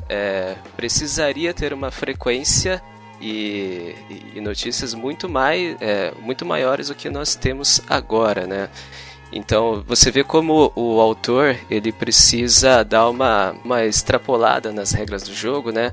[0.09, 2.83] é, precisaria ter uma frequência
[3.21, 3.95] e,
[4.35, 8.71] e notícias muito, mais, é, muito maiores do que nós temos agora, né?
[9.33, 15.33] Então você vê como o autor ele precisa dar uma, uma extrapolada nas regras do
[15.33, 15.93] jogo, né?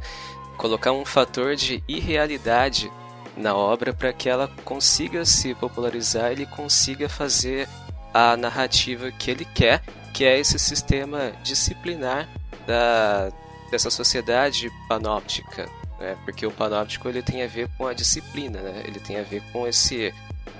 [0.58, 2.92] Colocar um fator de irrealidade
[3.38, 7.70] na obra para que ela consiga se popularizar, ele consiga fazer
[8.14, 9.82] a narrativa que ele quer,
[10.14, 12.28] que é esse sistema disciplinar
[12.66, 13.32] da,
[13.70, 15.70] dessa sociedade panóptica,
[16.00, 16.18] né?
[16.26, 18.84] Porque o panóptico ele tem a ver com a disciplina, né?
[18.86, 20.14] Ele tem a ver com esse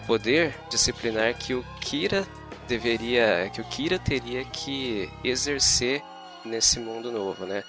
[0.06, 2.26] poder disciplinar que o Kira
[2.68, 6.04] deveria, que o Kira teria que exercer
[6.46, 7.64] nesse mundo novo, né?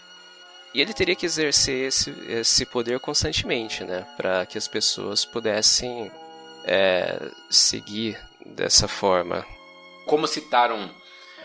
[0.74, 4.06] E ele teria que exercer esse, esse poder constantemente, né?
[4.16, 6.10] Para que as pessoas pudessem
[6.64, 9.44] é, seguir dessa forma.
[10.06, 10.90] Como citaram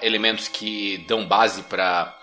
[0.02, 2.20] elementos que dão base para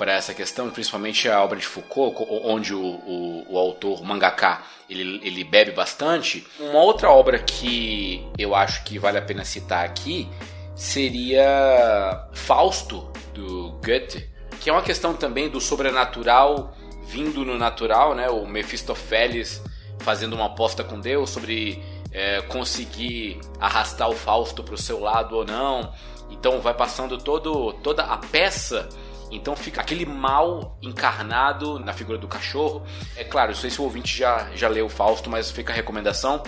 [0.00, 4.62] para essa questão, principalmente a obra de Foucault, onde o, o, o autor, o mangaka,
[4.88, 6.46] ele, ele bebe bastante.
[6.58, 10.26] Uma outra obra que eu acho que vale a pena citar aqui
[10.74, 14.29] seria Fausto, do Goethe,
[14.60, 16.74] que é uma questão também do sobrenatural
[17.06, 18.28] vindo no natural, né?
[18.28, 19.62] O Mephistófeles
[19.98, 21.82] fazendo uma aposta com Deus sobre
[22.12, 25.92] é, conseguir arrastar o Fausto para o seu lado ou não.
[26.30, 28.88] Então vai passando todo, toda a peça
[29.30, 32.82] então fica aquele mal encarnado na figura do cachorro.
[33.16, 35.76] É claro, não sei se o ouvinte já, já leu o Fausto, mas fica a
[35.76, 36.42] recomendação.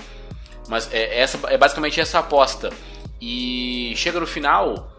[0.68, 2.70] Mas é, essa, é basicamente essa aposta.
[3.20, 4.92] E chega no final,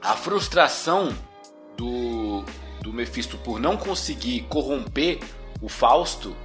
[0.00, 1.12] a frustração
[1.76, 2.44] do,
[2.82, 5.18] do Mephisto por não conseguir corromper
[5.60, 6.36] o Fausto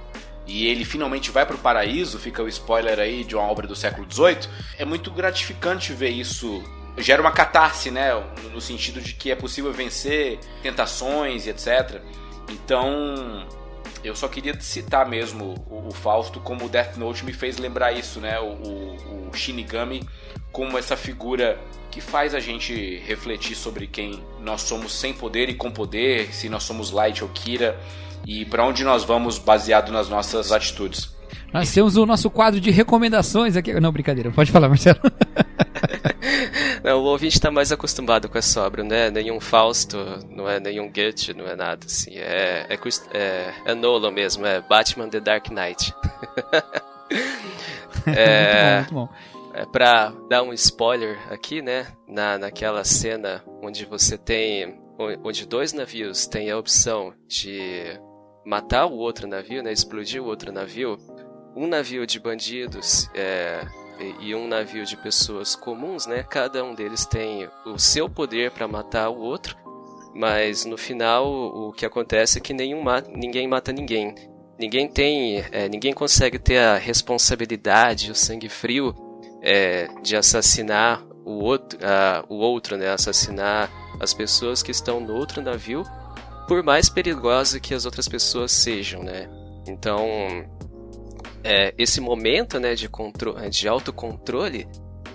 [0.46, 3.74] e ele finalmente vai para o paraíso, fica o spoiler aí de uma obra do
[3.74, 4.48] século XVIII,
[4.78, 6.62] é muito gratificante ver isso
[6.98, 8.10] gera uma catarse, né?
[8.52, 12.00] No sentido de que é possível vencer tentações e etc.
[12.50, 13.46] Então,
[14.06, 17.92] eu só queria citar mesmo o, o Fausto como o Death Note me fez lembrar
[17.92, 18.38] isso, né?
[18.38, 20.06] O, o, o, Shinigami
[20.52, 21.58] como essa figura
[21.90, 26.48] que faz a gente refletir sobre quem nós somos sem poder e com poder, se
[26.48, 27.78] nós somos Light ou Kira
[28.24, 31.14] e para onde nós vamos baseado nas nossas atitudes.
[31.52, 33.78] Nós temos o nosso quadro de recomendações aqui.
[33.80, 34.30] Não, brincadeira.
[34.30, 35.00] Pode falar, Marcelo.
[36.82, 39.10] Não, o ouvinte está mais acostumado com essa obra, né?
[39.10, 39.96] Nenhum Fausto,
[40.30, 42.16] não é nenhum Goethe, não é nada assim.
[42.16, 42.78] É, é,
[43.12, 45.94] é, é Nolan mesmo, é Batman The Dark Knight.
[48.06, 49.36] é, muito bom, muito bom.
[49.56, 51.86] É pra dar um spoiler aqui, né?
[52.06, 54.78] Na, naquela cena onde você tem.
[55.24, 57.98] Onde dois navios têm a opção de
[58.44, 59.72] matar o outro navio, né?
[59.72, 60.98] Explodir o outro navio.
[61.56, 63.62] Um navio de bandidos é,
[64.20, 66.22] e um navio de pessoas comuns, né?
[66.22, 69.56] Cada um deles tem o seu poder para matar o outro,
[70.14, 72.82] mas no final o que acontece é que nenhum
[73.14, 74.14] ninguém mata ninguém.
[74.58, 78.94] Ninguém tem, é, ninguém consegue ter a responsabilidade, o sangue frio
[79.42, 81.78] é, de assassinar o outro,
[82.28, 82.88] o outro, né?
[82.90, 83.70] Assassinar
[84.00, 85.84] as pessoas que estão no outro navio,
[86.46, 89.28] por mais perigosa que as outras pessoas sejam, né?
[89.66, 90.06] Então
[91.46, 94.66] é, esse momento né, de, controle, de autocontrole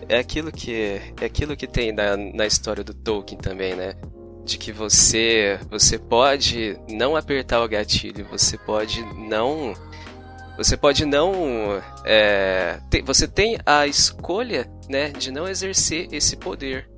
[0.08, 3.96] é aquilo que é aquilo que tem na, na história do Tolkien também, né?
[4.46, 9.74] De que você você pode não apertar o gatilho, você pode não
[10.58, 16.90] você pode não é, te, você tem a escolha né de não exercer esse poder.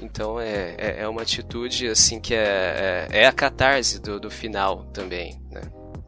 [0.00, 4.30] Então é, é, é uma atitude assim que é, é, é a catarse do, do
[4.30, 5.62] final também né?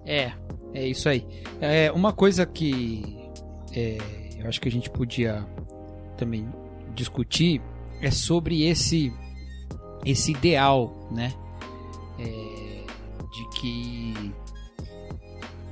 [0.05, 0.46] É
[0.77, 1.27] é isso aí.
[1.59, 3.03] É, uma coisa que
[3.73, 3.97] é,
[4.39, 5.43] eu acho que a gente podia
[6.19, 6.47] também
[6.95, 7.63] discutir
[8.03, 9.11] é sobre esse
[10.05, 11.33] esse ideal, né?
[12.19, 12.85] É,
[13.33, 14.33] de que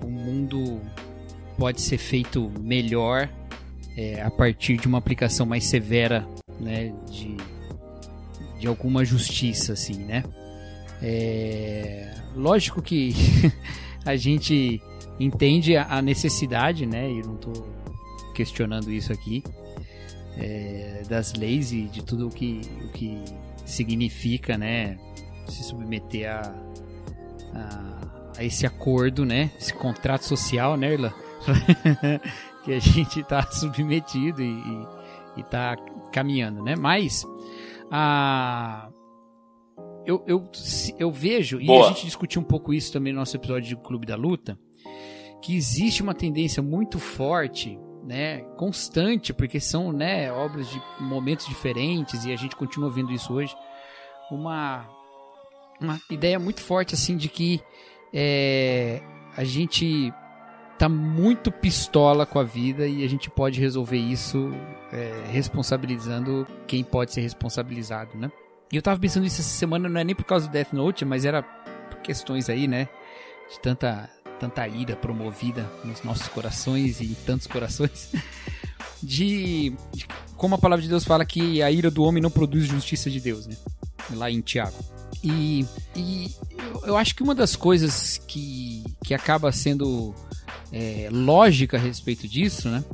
[0.03, 0.81] o mundo
[1.59, 3.29] pode ser feito melhor
[3.97, 6.27] é, a partir de uma aplicação mais severa,
[6.59, 6.95] né?
[7.11, 7.37] De,
[8.59, 10.25] de alguma justiça, assim, né?
[11.03, 13.15] É, lógico que
[14.05, 14.83] a gente
[15.19, 17.11] entende a necessidade, né?
[17.11, 17.53] E não estou
[18.35, 19.43] questionando isso aqui
[20.37, 23.23] é, das leis e de tudo o que, o que
[23.65, 24.99] significa, né?
[25.47, 26.55] Se submeter a,
[27.55, 29.51] a, a esse acordo, né?
[29.59, 31.15] Esse contrato social, né, Irla?
[32.65, 34.87] que a gente está submetido e,
[35.37, 35.77] está
[36.13, 36.77] caminhando, né?
[36.77, 37.25] Mas
[37.91, 38.89] a
[40.07, 40.51] eu, eu,
[40.99, 41.79] eu vejo, Boa.
[41.79, 44.59] e a gente discutiu um pouco isso também no nosso episódio de Clube da Luta,
[45.45, 52.25] que existe uma tendência muito forte, né, constante, porque são, né, obras de momentos diferentes
[52.25, 53.55] e a gente continua vendo isso hoje,
[54.31, 54.89] uma
[55.79, 57.61] uma ideia muito forte assim de que
[58.11, 59.03] é,
[59.37, 60.11] a gente
[60.79, 64.51] tá muito pistola com a vida e a gente pode resolver isso
[64.91, 68.33] é, responsabilizando quem pode ser responsabilizado, né?
[68.73, 71.05] E eu tava pensando isso essa semana, não é nem por causa do Death Note,
[71.05, 72.89] mas era por questões aí, né?
[73.51, 74.09] De tanta
[74.39, 78.13] tanta ira promovida nos nossos corações e em tantos corações,
[79.03, 80.07] de, de,
[80.37, 83.21] como a palavra de Deus fala que a ira do homem não produz justiça de
[83.21, 83.57] Deus, né?
[84.11, 84.77] Lá em Tiago.
[85.23, 85.65] E,
[85.97, 90.15] e eu, eu acho que uma das coisas que, que acaba sendo
[90.71, 92.85] é, lógica a respeito disso, né?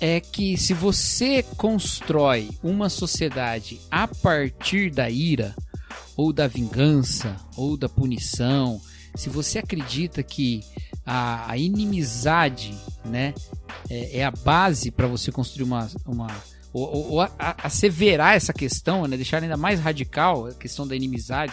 [0.00, 5.56] É que se você constrói uma sociedade a partir da ira,
[6.16, 8.80] ou da vingança, ou da punição,
[9.18, 10.62] se você acredita que
[11.04, 12.72] a, a inimizade
[13.04, 13.34] né,
[13.90, 15.90] é, é a base para você construir uma.
[16.06, 16.28] uma
[16.72, 21.52] ou, ou a, asseverar essa questão, né, deixar ainda mais radical a questão da inimizade,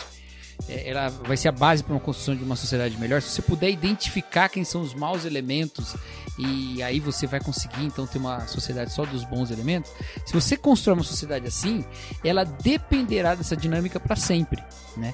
[0.67, 3.21] ela vai ser a base para uma construção de uma sociedade melhor.
[3.21, 5.95] Se você puder identificar quem são os maus elementos
[6.37, 9.91] e aí você vai conseguir então ter uma sociedade só dos bons elementos.
[10.25, 11.85] Se você constrói uma sociedade assim,
[12.23, 14.61] ela dependerá dessa dinâmica para sempre,
[14.97, 15.13] né?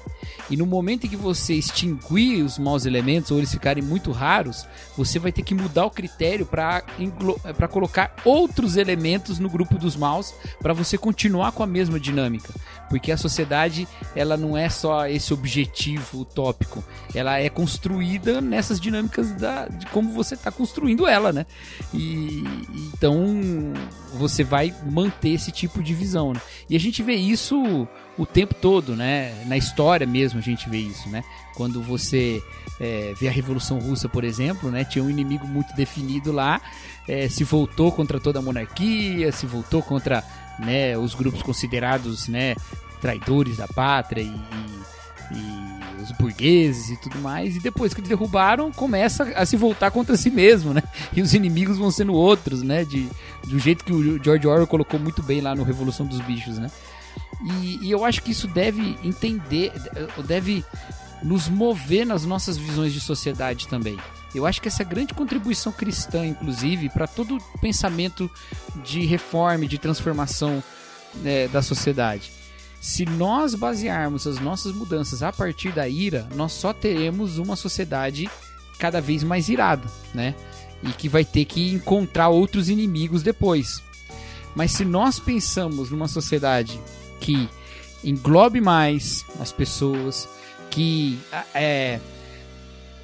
[0.50, 4.66] E no momento em que você extinguir os maus elementos ou eles ficarem muito raros,
[4.96, 6.82] você vai ter que mudar o critério para
[7.56, 12.52] para colocar outros elementos no grupo dos maus para você continuar com a mesma dinâmica,
[12.88, 13.86] porque a sociedade
[14.16, 16.82] ela não é só esse objetivo utópico,
[17.14, 21.46] ela é construída nessas dinâmicas da, de como você está construindo ela, né?
[21.92, 22.44] E
[22.94, 23.72] então
[24.14, 26.40] você vai manter esse tipo de visão, né?
[26.68, 29.44] E a gente vê isso o tempo todo, né?
[29.46, 31.22] Na história mesmo a gente vê isso, né?
[31.54, 32.42] Quando você
[32.80, 34.84] é, vê a Revolução Russa, por exemplo, né?
[34.84, 36.60] Tinha um inimigo muito definido lá,
[37.08, 40.22] é, se voltou contra toda a monarquia, se voltou contra
[40.58, 42.54] né, os grupos considerados né,
[43.00, 45.01] traidores da pátria e, e,
[45.34, 47.56] e, os burgueses e tudo mais.
[47.56, 50.82] E depois que eles derrubaram, começa a se voltar contra si mesmo, né?
[51.12, 52.84] E os inimigos vão sendo outros, né?
[52.84, 53.08] De,
[53.46, 56.70] do jeito que o George Orwell colocou muito bem lá no Revolução dos Bichos, né?
[57.60, 59.72] E, e eu acho que isso deve entender,
[60.24, 60.64] deve
[61.22, 63.96] nos mover nas nossas visões de sociedade também.
[64.34, 68.30] Eu acho que essa grande contribuição cristã, inclusive, para todo pensamento
[68.82, 70.62] de reforma, de transformação
[71.16, 72.32] né, da sociedade.
[72.82, 78.28] Se nós basearmos as nossas mudanças a partir da ira, nós só teremos uma sociedade
[78.76, 80.34] cada vez mais irada, né?
[80.82, 83.80] E que vai ter que encontrar outros inimigos depois.
[84.52, 86.80] Mas se nós pensamos numa sociedade
[87.20, 87.48] que
[88.02, 90.28] englobe mais as pessoas,
[90.68, 91.20] que
[91.54, 92.00] é,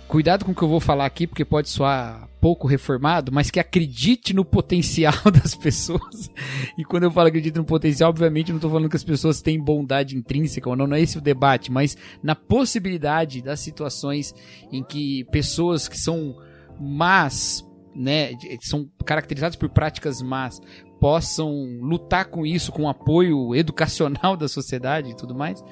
[0.09, 3.61] cuidado com o que eu vou falar aqui, porque pode soar pouco reformado, mas que
[3.61, 6.31] acredite no potencial das pessoas.
[6.77, 9.63] E quando eu falo acredite no potencial, obviamente não estou falando que as pessoas têm
[9.63, 14.35] bondade intrínseca ou não, não é esse o debate, mas na possibilidade das situações
[14.73, 16.37] em que pessoas que são
[16.81, 17.65] más,
[17.95, 18.31] né,
[18.61, 20.61] são caracterizadas por práticas más,
[21.01, 25.63] possam lutar com isso, com apoio educacional da sociedade e tudo mais.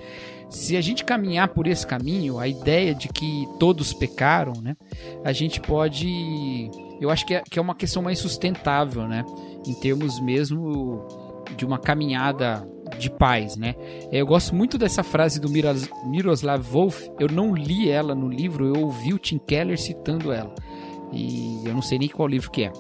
[0.48, 4.76] Se a gente caminhar por esse caminho, a ideia de que todos pecaram, né?
[5.24, 6.70] A gente pode.
[7.00, 9.24] Eu acho que é, que é uma questão mais sustentável, né?
[9.66, 11.04] Em termos mesmo
[11.56, 12.66] de uma caminhada
[12.98, 13.74] de paz, né?
[14.12, 17.08] Eu gosto muito dessa frase do Miroslav Wolf.
[17.18, 20.54] Eu não li ela no livro, eu ouvi o Tim Keller citando ela.
[21.12, 22.72] E eu não sei nem qual livro que é.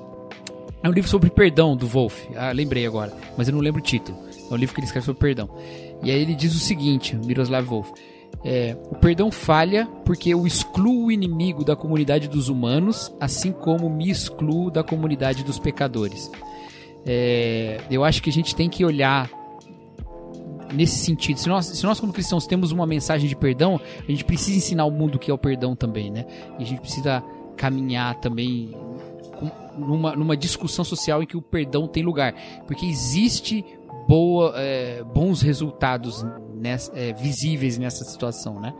[0.82, 2.24] É um livro sobre perdão do Wolf.
[2.36, 4.18] Ah, lembrei agora, mas eu não lembro o título.
[4.50, 5.50] É um livro que ele escreve sobre perdão.
[6.02, 7.90] E aí ele diz o seguinte, Miroslav Wolf.
[8.44, 13.88] É, o perdão falha porque eu excluo o inimigo da comunidade dos humanos, assim como
[13.88, 16.30] me excluo da comunidade dos pecadores.
[17.04, 19.30] É, eu acho que a gente tem que olhar
[20.72, 21.38] nesse sentido.
[21.38, 24.84] Se nós, se nós, como cristãos, temos uma mensagem de perdão, a gente precisa ensinar
[24.84, 26.26] o mundo que é o perdão também, né?
[26.58, 27.22] E a gente precisa
[27.56, 28.76] caminhar também
[29.78, 32.34] numa, numa discussão social em que o perdão tem lugar.
[32.66, 33.64] Porque existe
[34.06, 38.74] boa, é, bons resultados nessa, é, visíveis nessa situação, né?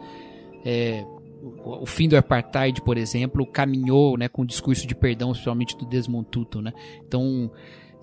[0.65, 1.05] É,
[1.43, 5.77] o, o, fim do apartheid, por exemplo, caminhou, né, com o discurso de perdão, especialmente
[5.77, 6.73] do Desmond Tutu, né?
[7.07, 7.51] Então,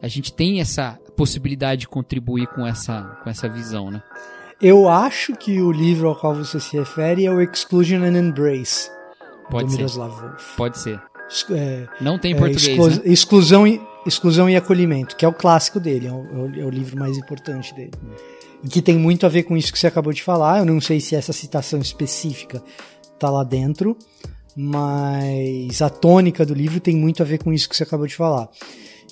[0.02, 4.02] a gente tem essa possibilidade de contribuir com essa, com essa visão, né?
[4.62, 8.90] Eu acho que o livro ao qual você se refere é o Exclusion and Embrace,
[9.50, 9.78] Pode do ser.
[9.78, 10.56] Miroslav Wolf.
[10.56, 11.02] Pode ser.
[11.52, 13.02] É, Não tem em é, português, exclu- né?
[13.06, 16.66] exclusão, e, exclusão e Acolhimento, que é o clássico dele, é o, é o- é
[16.66, 17.92] o livro mais importante dele.
[18.64, 20.60] E que tem muito a ver com isso que você acabou de falar.
[20.60, 22.64] Eu não sei se essa citação específica
[23.20, 23.98] tá lá dentro,
[24.56, 28.16] mas a tônica do livro tem muito a ver com isso que você acabou de
[28.16, 28.50] falar.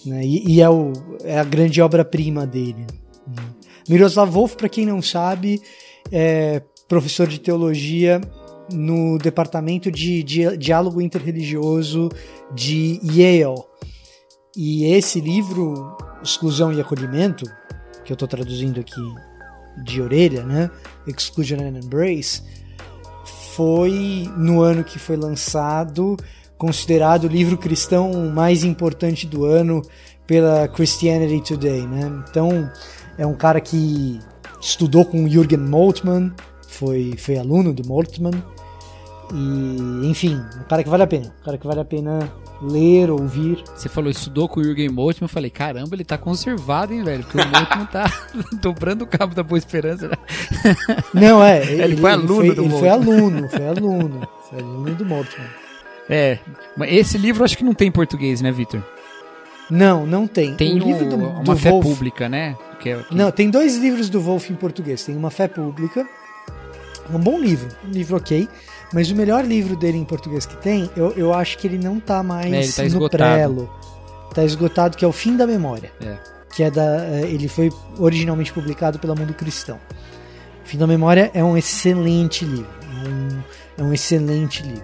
[0.05, 0.25] né?
[0.25, 2.85] E, e é, o- é a grande obra-prima dele.
[3.27, 3.43] né?
[3.89, 5.61] Miroslav Wolf, para quem não sabe,
[6.11, 8.19] é professor de teologia
[8.71, 12.09] no departamento de, Di- diálogo interreligioso
[12.53, 13.61] de Yale.
[14.55, 17.45] E esse livro, Exclusão e Acolhimento,
[18.03, 19.01] que eu estou traduzindo aqui
[19.83, 20.69] de orelha, né?
[21.07, 22.43] Exclusion and Embrace,
[23.55, 26.17] foi no ano que foi lançado
[26.57, 29.81] considerado o livro cristão mais importante do ano
[30.27, 32.23] pela Christianity Today, né?
[32.29, 32.69] Então
[33.17, 34.19] é um cara que
[34.59, 36.31] estudou com Jürgen Moltmann,
[36.67, 38.43] foi, foi aluno do Moltmann
[39.33, 43.09] e enfim, um cara que vale a pena, um cara que vale a pena ler,
[43.09, 43.63] ouvir.
[43.75, 47.23] Você falou, estudou com o Jürgen Moltmann, eu falei, caramba, ele tá conservado, hein, velho?
[47.23, 48.11] Porque o Moltmann tá
[48.61, 50.15] dobrando o cabo da Boa Esperança, né?
[51.13, 55.05] Não, é, Ele foi aluno foi, do ele foi aluno, foi aluno, foi aluno do
[55.05, 55.47] Moltmann.
[56.09, 56.39] É,
[56.75, 58.83] mas esse livro acho que não tem em português, né, Vitor?
[59.69, 60.55] Não, não tem.
[60.55, 62.57] Tem o livro do, Uma do Fé Wolf, Pública, né?
[62.81, 65.05] Que é, que- Não, tem dois livros do Wolf em português.
[65.05, 66.05] Tem Uma Fé Pública,
[67.13, 68.47] um bom livro, um livro ok.
[68.93, 71.99] Mas o melhor livro dele em português que tem, eu, eu acho que ele não
[71.99, 73.69] tá mais É, tá no prelo.
[74.33, 75.91] Tá esgotado, que é o Fim da Memória.
[76.01, 76.17] É.
[76.53, 77.05] Que é da.
[77.05, 79.79] é, Ele foi originalmente publicado pela Mundo Cristão.
[80.65, 82.67] Fim da Memória é um excelente livro.
[82.83, 83.39] É um,
[83.77, 84.83] é um excelente livro.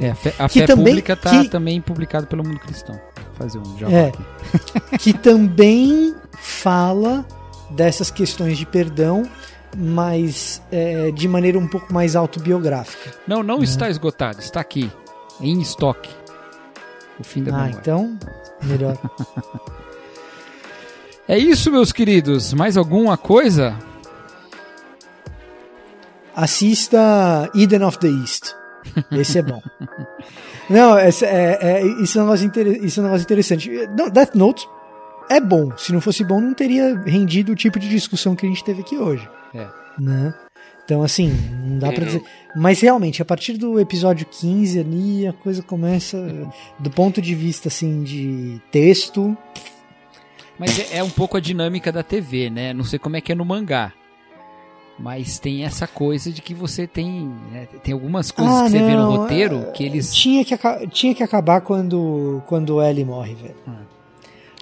[0.00, 2.94] É, a fé, a fé também- pública tá que- também publicado pelo Mundo Cristão.
[3.16, 4.12] Vou fazer um jabá É.
[4.98, 7.24] que também fala
[7.70, 9.22] dessas questões de perdão,
[9.76, 13.12] mas é, de maneira um pouco mais autobiográfica.
[13.26, 14.90] Não, não está esgotado, está aqui,
[15.40, 16.10] em estoque.
[17.18, 17.76] O fim da Ah, memória.
[17.80, 18.18] então,
[18.62, 18.96] melhor.
[21.28, 22.52] É isso, meus queridos.
[22.52, 23.76] Mais alguma coisa?
[26.34, 28.52] Assista Eden of the East.
[29.12, 29.62] Esse é bom.
[30.68, 32.50] Não, essa- é, é- isso, é um negócio
[32.84, 33.70] isso é um negócio interessante.
[34.12, 34.66] Death Note
[35.28, 35.70] é bom.
[35.76, 38.80] Se não fosse bom, não teria rendido o tipo de discussão que a gente teve
[38.80, 39.28] aqui hoje.
[39.54, 39.66] É.
[39.98, 40.34] Né?
[40.84, 41.28] Então, assim,
[41.64, 42.06] não dá pra Uhum.
[42.06, 42.22] dizer.
[42.56, 46.18] Mas realmente, a partir do episódio 15 ali, a coisa começa.
[46.78, 49.36] Do ponto de vista, assim, de texto.
[50.58, 52.72] Mas é, é um pouco a dinâmica da TV, né?
[52.72, 53.92] Não sei como é que é no mangá.
[54.98, 57.30] Mas tem essa coisa de que você tem.
[57.50, 60.14] né, tem algumas coisas Ah, que você vê no roteiro é- que eles.
[60.14, 60.54] Tinha que,
[60.88, 63.54] tinha que acabar quando, quando o Ellie morre, velho.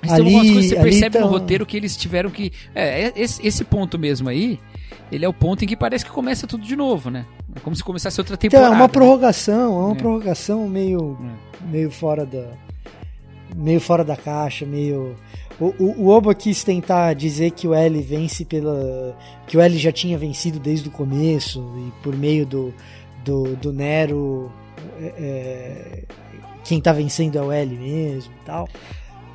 [0.00, 2.30] Mas tem algumas ali- coisas que você ali percebe no tá- roteiro que eles tiveram
[2.30, 2.52] que.
[2.72, 4.60] É, é- esse, esse ponto mesmo aí,
[5.10, 7.24] ele é o ponto em que parece que começa tudo de novo, né?
[7.54, 8.74] É como se começasse outra Então, temporada.
[8.74, 8.92] é uma né?
[8.92, 9.98] prorrogação, é uma É.
[9.98, 11.18] prorrogação meio,
[11.62, 12.46] meio fora da.
[13.56, 15.16] Meio fora da caixa, meio.
[15.58, 19.16] O, o, o Oba quis tentar dizer que o L vence pela.
[19.46, 22.72] que o L já tinha vencido desde o começo, e por meio do,
[23.24, 24.52] do, do Nero.
[25.00, 26.04] é, é,
[26.64, 28.68] quem tá vencendo é o L mesmo e tal.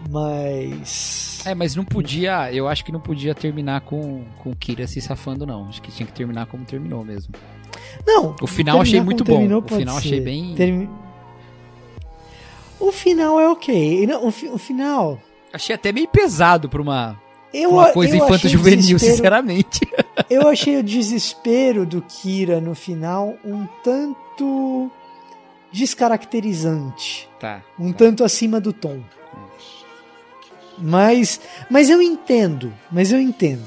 [0.10, 1.42] Mas.
[1.46, 2.52] É, mas não podia.
[2.54, 5.68] Eu acho que não podia terminar com, com o Kira se safando, não.
[5.70, 7.34] Acho que tinha que terminar como terminou mesmo.
[8.06, 9.34] Não, O final achei muito bom.
[9.38, 10.22] terminou O final achei ser.
[10.22, 10.90] bem- Termi-
[12.80, 14.06] O final é ok.
[14.08, 15.20] Não, o, fi- o final.
[15.52, 17.20] Achei até meio pesado pra uma,
[17.54, 19.82] Eu, uma coisa achei infanto-juvenil, sinceramente.
[20.30, 24.90] Eu achei o desespero do Kira no final um tanto
[25.72, 27.62] descaracterizante, Tá.
[27.80, 29.00] um tanto acima do tom.
[30.78, 33.64] Mas, mas eu entendo, mas eu entendo.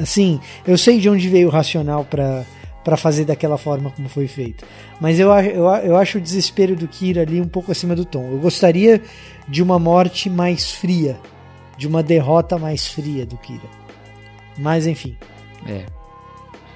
[0.00, 2.44] Assim, eu sei de onde veio o racional pra
[2.82, 4.62] para fazer daquela forma como foi feito.
[5.00, 8.30] Mas eu, eu, eu acho o desespero do Kira ali um pouco acima do tom.
[8.30, 9.00] Eu gostaria
[9.48, 11.18] de uma morte mais fria,
[11.78, 13.66] de uma derrota mais fria do Kira.
[14.58, 15.16] Mas enfim.
[15.66, 15.86] É.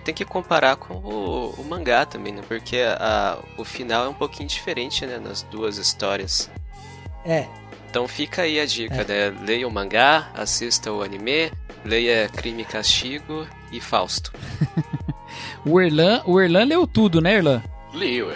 [0.03, 2.41] Tem que comparar com o, o mangá também, né?
[2.49, 5.19] Porque a- o final é um pouquinho diferente, né?
[5.23, 6.51] Nas duas histórias.
[7.23, 7.45] É,
[7.89, 9.35] Então fica aí a dica, né?
[9.47, 11.51] Leia o mangá, assista o anime,
[11.85, 14.33] leia Crime e Castigo e Fausto.
[15.65, 17.63] O Erlan, o Erlan leu tudo, né, Erlan?
[17.93, 18.35] Li, ué.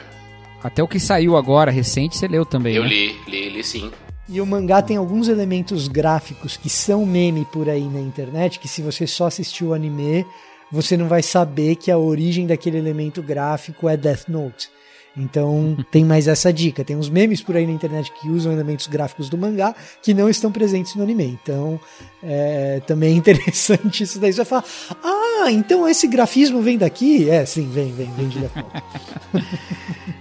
[0.63, 2.89] Até o que saiu agora, recente, você leu também, Eu né?
[2.89, 3.91] li, li, li sim.
[4.29, 8.69] E o mangá tem alguns elementos gráficos que são meme por aí na internet, que
[8.69, 10.25] se você só assistiu o anime,
[10.71, 14.71] você não vai saber que a origem daquele elemento gráfico é Death Note.
[15.17, 16.85] Então tem mais essa dica.
[16.85, 20.29] Tem uns memes por aí na internet que usam elementos gráficos do mangá que não
[20.29, 21.39] estão presentes no anime.
[21.43, 21.79] Então
[22.23, 24.33] é também é interessante isso daí.
[24.33, 24.65] Você vai falar,
[25.03, 27.29] ah, então esse grafismo vem daqui?
[27.29, 28.53] É, sim, vem, vem, vem de Note.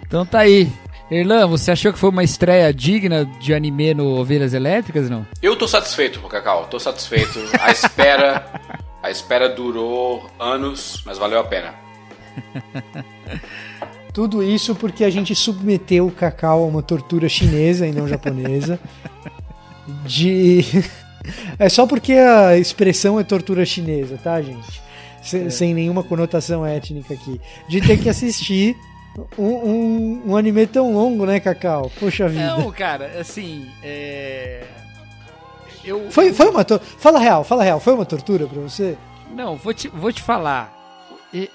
[0.06, 0.70] Então tá aí.
[1.10, 5.26] Erlan, você achou que foi uma estreia digna de anime no Ovelhas Elétricas, não?
[5.42, 7.40] Eu tô satisfeito, Cacau, tô satisfeito.
[7.60, 8.46] A espera,
[9.02, 11.76] a espera durou anos, mas valeu a pena.
[14.14, 18.80] Tudo isso porque a gente submeteu o cacau a uma tortura chinesa e não japonesa.
[20.06, 20.64] De.
[21.60, 24.82] É só porque a expressão é tortura chinesa, tá, gente?
[25.22, 27.40] Se- Sem nenhuma conotação étnica aqui.
[27.70, 28.76] De ter que assistir
[29.38, 31.92] um, um, um anime tão longo, né, Cacau?
[32.00, 32.58] Poxa vida.
[32.58, 34.64] Não, cara, assim, é...
[35.86, 36.10] Eu...
[36.10, 36.92] Foi, foi uma tortura.
[36.98, 37.80] Fala real, fala real.
[37.80, 38.98] Foi uma tortura pra você?
[39.36, 40.76] Não, vou te, vou te falar.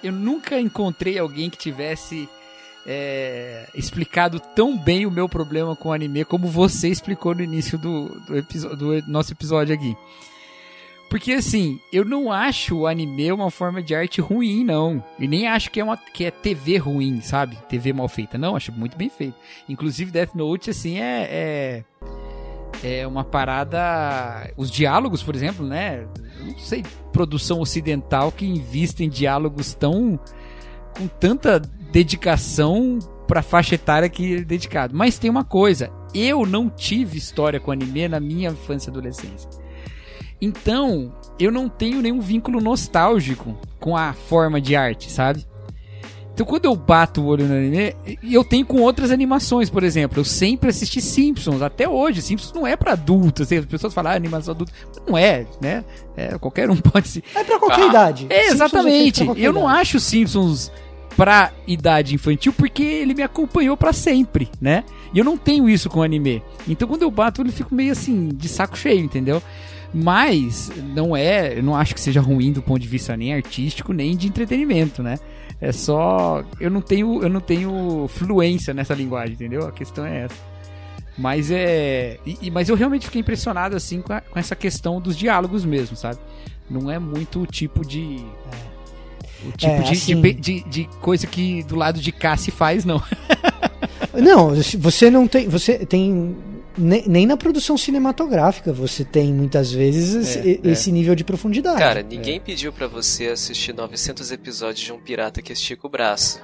[0.00, 2.28] Eu nunca encontrei alguém que tivesse
[2.86, 7.76] é, explicado tão bem o meu problema com o anime como você explicou no início
[7.76, 9.96] do, do, do nosso episódio aqui.
[11.08, 15.02] Porque assim, eu não acho o anime uma forma de arte ruim, não.
[15.18, 17.56] E nem acho que é, uma, que é TV ruim, sabe?
[17.68, 18.36] TV mal feita.
[18.36, 19.34] Não, acho muito bem feito.
[19.68, 21.84] Inclusive, Death Note, assim, é,
[22.82, 24.52] é, é uma parada.
[24.56, 26.06] Os diálogos, por exemplo, né?
[26.40, 30.18] Eu não sei, produção ocidental que invista em diálogos tão.
[30.96, 34.94] com tanta dedicação pra faixa etária que é dedicado.
[34.94, 39.48] Mas tem uma coisa: eu não tive história com anime na minha infância e adolescência.
[40.40, 45.46] Então, eu não tenho nenhum vínculo nostálgico com a forma de arte, sabe?
[46.36, 50.20] Então quando eu bato o olho no anime, eu tenho com outras animações, por exemplo,
[50.20, 52.20] eu sempre assisti Simpsons, até hoje.
[52.20, 54.70] Simpsons não é pra adultos, assim, as pessoas falam ah, animação adulta.
[55.08, 55.82] Não é, né?
[56.14, 57.24] É, qualquer um pode se.
[57.34, 58.26] É pra qualquer idade.
[58.28, 59.24] É, Simpsons exatamente.
[59.24, 59.80] qualquer Eu não idade.
[59.80, 60.70] acho Simpsons
[61.16, 64.84] pra idade infantil porque ele me acompanhou pra sempre, né?
[65.14, 66.42] E eu não tenho isso com anime.
[66.68, 69.42] Então quando eu bato, ele fico meio assim, de saco cheio, entendeu?
[69.94, 73.92] Mas não é, eu não acho que seja ruim do ponto de vista nem artístico,
[73.92, 75.18] nem de entretenimento, né?
[75.60, 79.66] É só eu não tenho, eu não tenho fluência nessa linguagem, entendeu?
[79.66, 80.36] A questão é essa.
[81.16, 85.16] Mas é, e- mas eu realmente fiquei impressionado assim com, a- com essa questão dos
[85.16, 86.18] diálogos mesmo, sabe?
[86.68, 88.22] Não é muito o tipo de
[89.44, 92.36] o tipo É, de, de assim- pe- de, de coisa que do lado de cá
[92.36, 93.02] se faz, não.
[94.14, 95.46] Não, você não tem.
[95.46, 96.34] Você tem.
[96.78, 100.70] Nem, nem na produção cinematográfica você tem muitas vezes esse, É, é.
[100.72, 101.78] esse nível de profundidade.
[101.78, 106.38] Cara, ninguém pediu pra você assistir 900 episódios de um pirata que estica o braço.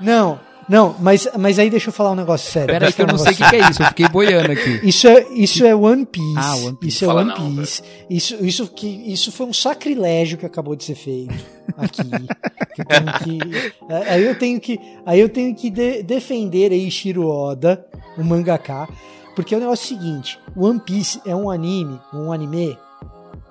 [0.00, 0.40] Não,
[0.72, 2.68] não, mas, mas aí deixa eu falar um negócio sério.
[2.68, 4.08] Pera aí Deixa que eu não um sei o que, que é isso, eu fiquei
[4.08, 4.80] boiando aqui.
[4.82, 6.34] Isso é, isso é One Piece.
[6.38, 6.96] Ah, One Piece.
[6.96, 7.82] Isso é Fala One não, Piece.
[8.08, 11.34] Isso, isso, que, isso foi um sacrilégio que acabou de ser feito
[11.76, 12.02] aqui.
[12.02, 16.90] Que eu que- é, aí eu tenho que, aí eu tenho que de- defender aí
[16.90, 18.88] Shiro Oda, o mangaka,
[19.36, 22.78] porque o negócio é o seguinte: One Piece é um anime, um anime,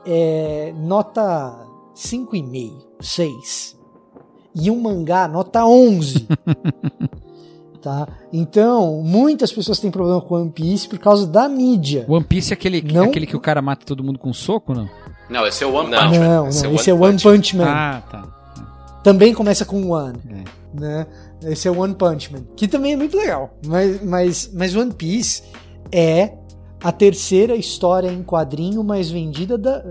[0.05, 1.55] é, nota
[1.95, 3.80] 5,5, 6.
[4.56, 6.28] E um mangá, nota 11.
[7.82, 8.08] tá?
[8.32, 12.06] Então, muitas pessoas têm problema com One Piece por causa da mídia.
[12.08, 14.74] One Piece é aquele, Não- aquele que o cara mata todo mundo com um soco,
[14.74, 14.89] não?
[15.30, 15.97] Não, esse é o One Não.
[15.99, 16.28] Punch Man.
[16.28, 17.66] Não, não, esse esse, é é One One Punch Man.
[17.68, 18.28] Ah, tá.
[19.04, 20.80] Também começa com One, É.
[20.80, 21.08] né?
[21.43, 23.58] Esse é One Punch Man, que também é muito legal.
[23.66, 25.43] Mas, mas, mas One Piece
[25.91, 26.34] é
[26.84, 29.84] a terceira história em quadrinho mais vendida da.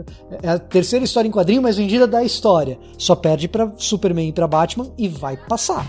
[0.43, 2.79] É a terceira história em quadrinho mais vendida da história.
[2.99, 5.87] Só perde pra Superman e pra Batman e vai passar.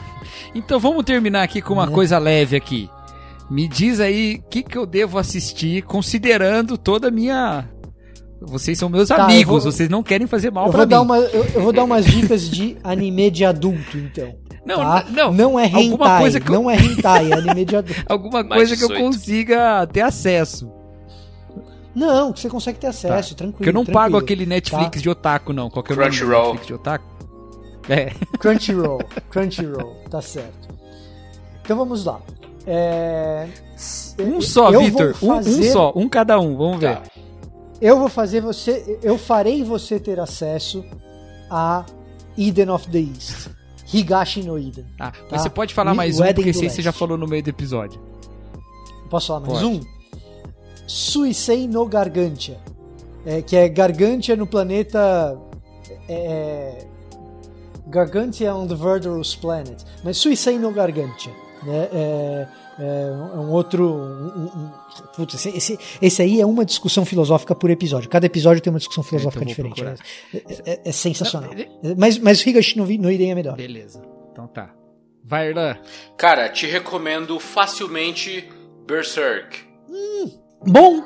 [0.54, 1.92] Então vamos terminar aqui com uma Né?
[1.94, 2.90] coisa leve aqui.
[3.50, 7.68] Me diz aí o que, que eu devo assistir, considerando toda a minha.
[8.42, 10.88] Vocês são meus Tá, amigos, vou- vocês não querem fazer mal vou, mim.
[10.88, 14.34] dar uma, eu, eu vou dar umas dicas de anime de adulto, então.
[14.66, 15.06] Não, tá?
[15.12, 18.04] não, não é alguma hentai, coisa que eu- não é hentai, é anime de adulto.
[18.10, 19.06] Alguma Mais coisa que eu 18.
[19.06, 20.72] consiga ter acesso.
[21.94, 23.58] Não, que você consegue ter acesso, tranquilo.
[23.58, 25.00] Porque eu não pago aquele Netflix Tá.
[25.02, 25.70] de otaku, não.
[25.70, 26.42] Qualquer Crunchyroll.
[26.54, 27.06] Netflix de otaku.
[27.90, 28.06] É.
[28.40, 30.70] Crunchyroll, Crunchyroll, tá certo.
[31.64, 32.22] Então vamos lá.
[32.66, 33.48] É,
[34.20, 35.16] Um só, Vitor.
[35.22, 35.92] Um, um fazer- só.
[35.96, 36.56] Um cada um.
[36.56, 36.98] Vamos ver.
[36.98, 37.04] Tá.
[37.82, 40.86] Eu vou fazer você, eu farei você ter acesso
[41.50, 41.84] a
[42.38, 43.50] Eden of the East.
[43.92, 44.86] Higashi no Eden.
[45.00, 45.18] Ah, Tá.
[45.32, 47.42] mas você pode falar mais um, Wedding porque esse aí você já falou no meio
[47.44, 48.00] do episódio.
[49.10, 49.66] Posso falar mais Pode.
[49.66, 49.82] um?
[50.92, 52.60] Suisei no Gargantia.
[53.26, 55.38] É, que é Gargantia no planeta.
[56.10, 56.86] É,
[57.88, 59.82] Gargantia on the Verdurous Planet.
[60.04, 61.32] Mas Suisei no Gargantia.
[61.64, 61.90] Né?
[61.94, 62.48] É,
[62.80, 63.86] é um outro.
[63.88, 64.72] Um, um- um-
[65.16, 68.10] putz, esse, esse, esse aí é uma discussão filosófica por episódio.
[68.10, 70.02] Cada episódio tem uma discussão filosófica então diferente.
[70.34, 71.52] É, é- é sensacional.
[71.82, 73.56] Não, Mas, mas Higashi no, no Iden é melhor.
[73.56, 74.02] Beleza.
[74.32, 74.74] Então tá.
[75.24, 75.78] Vai, Irlan.
[76.18, 78.50] Cara, te recomendo facilmente
[78.86, 79.60] Berserk.
[80.68, 81.04] Bom!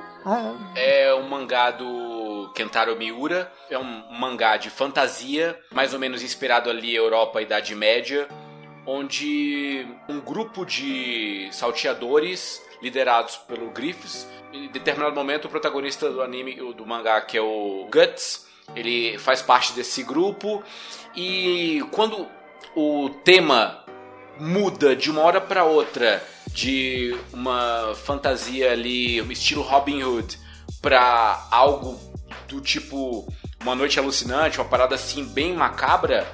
[0.75, 3.51] É um mangá do Kentaro Miura.
[3.69, 8.27] É um mangá de fantasia, mais ou menos inspirado ali Europa Idade Média,
[8.85, 16.55] onde um grupo de salteadores liderados pelo Griffiths, em determinado momento o protagonista do anime,
[16.73, 18.45] do mangá, que é o Guts,
[18.75, 20.61] ele faz parte desse grupo
[21.15, 22.27] e quando
[22.75, 23.84] o tema
[24.39, 26.23] muda de uma hora para outra
[26.53, 30.37] de uma fantasia ali, um estilo Robin Hood,
[30.81, 31.99] pra algo
[32.47, 33.27] do tipo
[33.61, 36.25] uma noite alucinante, uma parada assim bem macabra,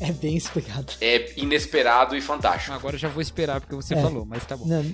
[0.00, 0.92] é bem explicado.
[1.00, 2.72] é inesperado e fantástico.
[2.74, 4.00] Agora eu já vou esperar porque você É.
[4.00, 4.66] falou, mas tá bom.
[4.66, 4.84] Não,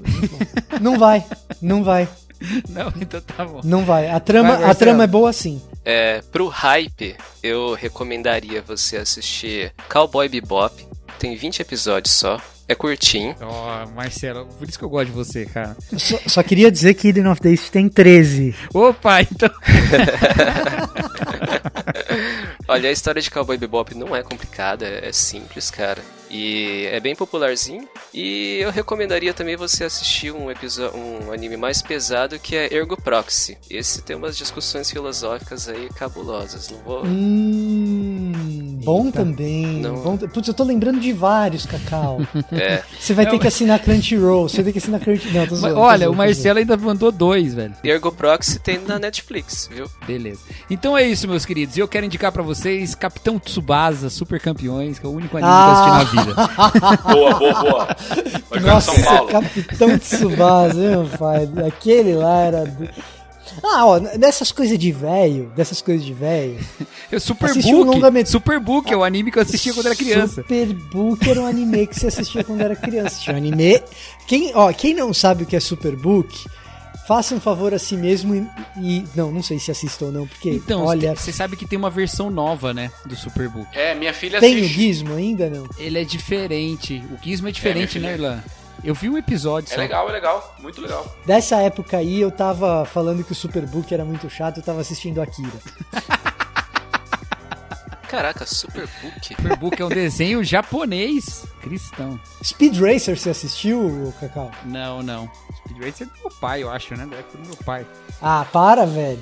[0.81, 1.25] não vai,
[1.61, 2.09] não vai,
[2.69, 3.61] Não, então tá bom.
[3.65, 4.09] não vai.
[4.11, 5.61] A trama, Vai, a trama é boa assim.
[5.85, 10.87] É, pro hype, eu recomendaria você assistir Cowboy Bebop.
[11.19, 12.41] Tem 20 episódios só.
[12.69, 13.35] É curtinho.
[13.41, 15.77] Ó, Marcelo, por isso que eu gosto de você, cara.
[15.97, 18.55] Só, só queria dizer que Eden of the East tem 13.
[18.75, 19.49] Opa, então.
[22.67, 26.03] Olha, a história de Cowboy Bebop não é complicada, é simples, cara.
[26.39, 27.89] E é bem popularzinho.
[28.13, 33.01] E eu recomendaria também você assistir um episódio, um anime mais pesado que é Ergo
[33.01, 33.57] Proxy.
[33.71, 36.69] Esse tem umas discussões filosóficas aí cabulosas.
[36.71, 37.07] Não vou.
[37.07, 38.33] Hum,
[38.85, 39.81] Bom também.
[39.81, 39.97] Não.
[39.97, 42.21] Bom, putz, eu tô lembrando de vários, Cacau.
[42.53, 42.83] É.
[42.99, 44.49] Você vai Não, ter que assinar Crunchyroll.
[44.49, 45.35] Você vai ter que assinar Crunchyroll.
[45.41, 47.75] Não, tô zoando, tô olha, zoando, o tô Marcelo ainda mandou dois, velho.
[47.83, 49.91] Ergo Proxy tem na Netflix, viu?
[50.07, 50.41] Beleza.
[50.71, 51.77] Então é isso, meus queridos.
[51.77, 55.51] E eu quero indicar pra vocês Capitão Tsubasa, Super Campeões, que é o único anime
[55.53, 55.65] Ah.
[55.65, 56.26] que eu assisti na vida.
[57.13, 57.97] Boa, boa, boa.
[58.51, 59.29] Vai Nossa, São Paulo.
[59.31, 61.49] Capitão Tsubasa, meu pai.
[61.67, 62.65] Aquele lá era.
[62.65, 62.89] do-
[63.63, 66.59] Ah, ó, dessas coisas de velho, dessas coisas de velho.
[67.11, 67.95] Eu Super Assisti um Book.
[67.95, 70.43] longa-met- Super Book é o anime que eu assistia quando era criança.
[70.43, 73.21] Superbook era um anime que você assistia quando era criança.
[73.21, 73.81] Tinha um anime.
[74.27, 76.47] Quem, ó, quem não sabe o que é Superbook,
[77.07, 78.47] faça um favor a si mesmo e.
[78.79, 80.51] e- não, não sei se assista ou não, porque.
[80.51, 81.15] Então, olha.
[81.15, 83.69] você sabe que tem uma versão nova, né, do Super Book.
[83.77, 84.75] É, minha filha Tem o assiste.
[84.75, 85.67] Gizmo ainda não?
[85.79, 87.03] Ele é diferente.
[87.11, 88.17] O Gizmo é diferente, minha né.
[88.19, 88.43] Irlan?
[88.85, 89.81] Eu vi um episódio É só.
[89.81, 90.55] legal, é legal.
[90.61, 91.17] Muito legal.
[91.25, 95.21] Dessa época aí eu tava falando que o Superbook era muito chato, eu tava assistindo
[95.21, 95.49] Akira.
[98.09, 99.35] Caraca, Superbook.
[99.37, 102.19] Super Book é um desenho japonês cristão.
[102.43, 104.51] Speed Racer você assistiu, Cacau?
[104.65, 105.29] Não, não.
[105.59, 107.05] Speed Racer é do meu pai, eu acho, né?
[107.07, 107.85] Da época do meu pai.
[108.23, 109.19] Ah, para, velho.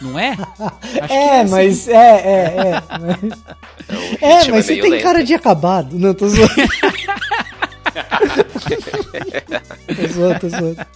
[0.00, 0.30] Não é?
[1.02, 1.86] Acho é, que mas.
[1.88, 2.82] É, é, é.
[2.98, 3.18] Mas...
[4.20, 5.02] É, ritmo mas você meio tem lento.
[5.02, 5.98] cara de acabado.
[5.98, 6.54] Não, tô zoando.
[9.96, 10.86] tô zoando, tô zoando.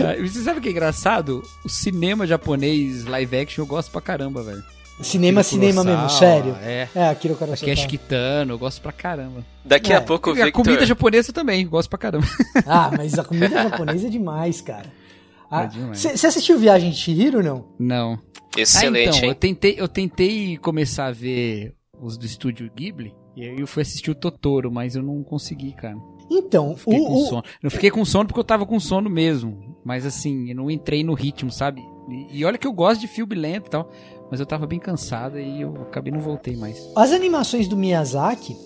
[0.00, 1.42] Ah, Você sabe o que é engraçado?
[1.64, 4.62] O cinema japonês live action eu gosto pra caramba, velho.
[5.00, 6.56] Cinema, Akira cinema Kurosawa, mesmo, sério.
[6.62, 6.88] É.
[6.94, 7.56] É, Akira Kurosawa.
[7.58, 9.44] Takeshi Kitano, eu gosto pra caramba.
[9.64, 9.96] Daqui É.
[9.96, 10.64] a pouco o E a Victor...
[10.64, 12.26] comida japonesa também, gosto pra caramba.
[12.66, 14.86] Ah, mas a comida japonesa é demais, cara.
[15.50, 15.98] É demais.
[15.98, 17.66] Você assistiu Viagem de Chihiro não?
[17.78, 18.18] Não.
[18.56, 19.36] Excelente, ah, então, eu hein?
[19.38, 24.10] tentei, eu tentei começar a ver os do estúdio Ghibli, e aí eu fui assistir
[24.10, 25.96] o Totoro, mas eu não consegui, cara.
[26.30, 27.42] Então, Fiquei com o, o, sono.
[27.62, 29.76] Eu fiquei com sono porque eu tava com sono mesmo.
[29.84, 31.82] Mas assim, eu não entrei no ritmo, sabe?
[32.08, 33.90] E, e olha que eu gosto de filme lento e tal.
[34.30, 36.90] Mas eu tava bem cansado e eu acabei não voltei mais.
[36.96, 38.56] as animações do Miyazaki,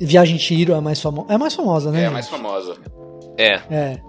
[0.00, 1.26] Viagem de Chihiro é a mais famosa.
[1.30, 2.02] É a mais famosa, né?
[2.02, 2.76] É a mais famosa.
[3.36, 3.60] É.
[3.70, 4.00] É.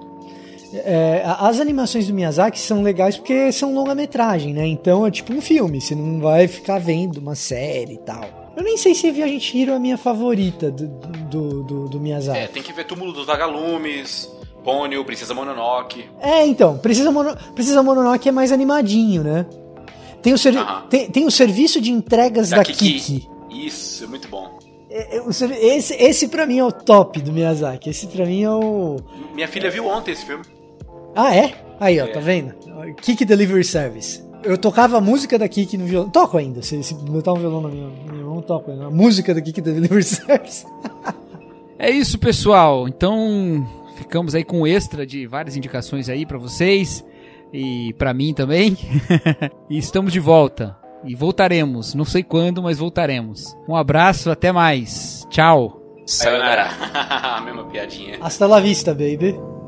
[0.71, 4.67] É, as animações do Miyazaki são legais porque são longa-metragem, né?
[4.67, 8.53] Então é tipo um filme, você não vai ficar vendo uma série e tal.
[8.55, 11.99] Eu nem sei se Viagem de Chihiro é a minha favorita do, do, do, do
[11.99, 12.39] Miyazaki.
[12.39, 14.29] É, tem que ver Túmulo dos Vagalumes,
[14.63, 16.05] Pônio, Princesa Mononoke.
[16.19, 19.45] É, então, Precisa, Mono, Precisa Mononoke é mais animadinho, né?
[20.21, 20.53] Tem o, ser-
[20.89, 22.99] tem, tem o serviço de entregas da, Da Kiki.
[22.99, 23.29] Kiki.
[23.49, 24.59] Isso, é muito bom.
[24.89, 27.89] É, é, Esse, esse pra mim é o top do Miyazaki.
[27.89, 28.97] Esse pra mim é o.
[29.33, 30.43] Minha filha viu ontem esse filme.
[31.15, 31.53] Ah, é?
[31.79, 32.07] Aí, ó, É.
[32.07, 32.53] tá vendo?
[33.01, 34.21] Kiki Delivery Service.
[34.43, 36.09] Eu tocava a música da Kiki no violão.
[36.09, 36.61] Toco ainda.
[36.61, 38.71] Se, se botar um violão na minha, na minha mão, eu toco.
[38.71, 38.85] ainda.
[38.87, 40.65] A música da Kiki Delivery Service.
[41.77, 42.87] É isso, pessoal.
[42.87, 43.65] Então,
[43.99, 47.05] ficamos aí com um extra de várias indicações aí pra vocês
[47.53, 48.77] e pra mim também.
[49.69, 50.77] e estamos de volta.
[51.05, 53.55] E voltaremos, não sei quando, mas voltaremos.
[53.67, 55.25] Um abraço, até mais.
[55.29, 55.81] Tchau.
[56.05, 56.69] Sayonara.
[57.45, 58.17] Mesma piadinha.
[58.21, 59.58] Hasta la vista, baby.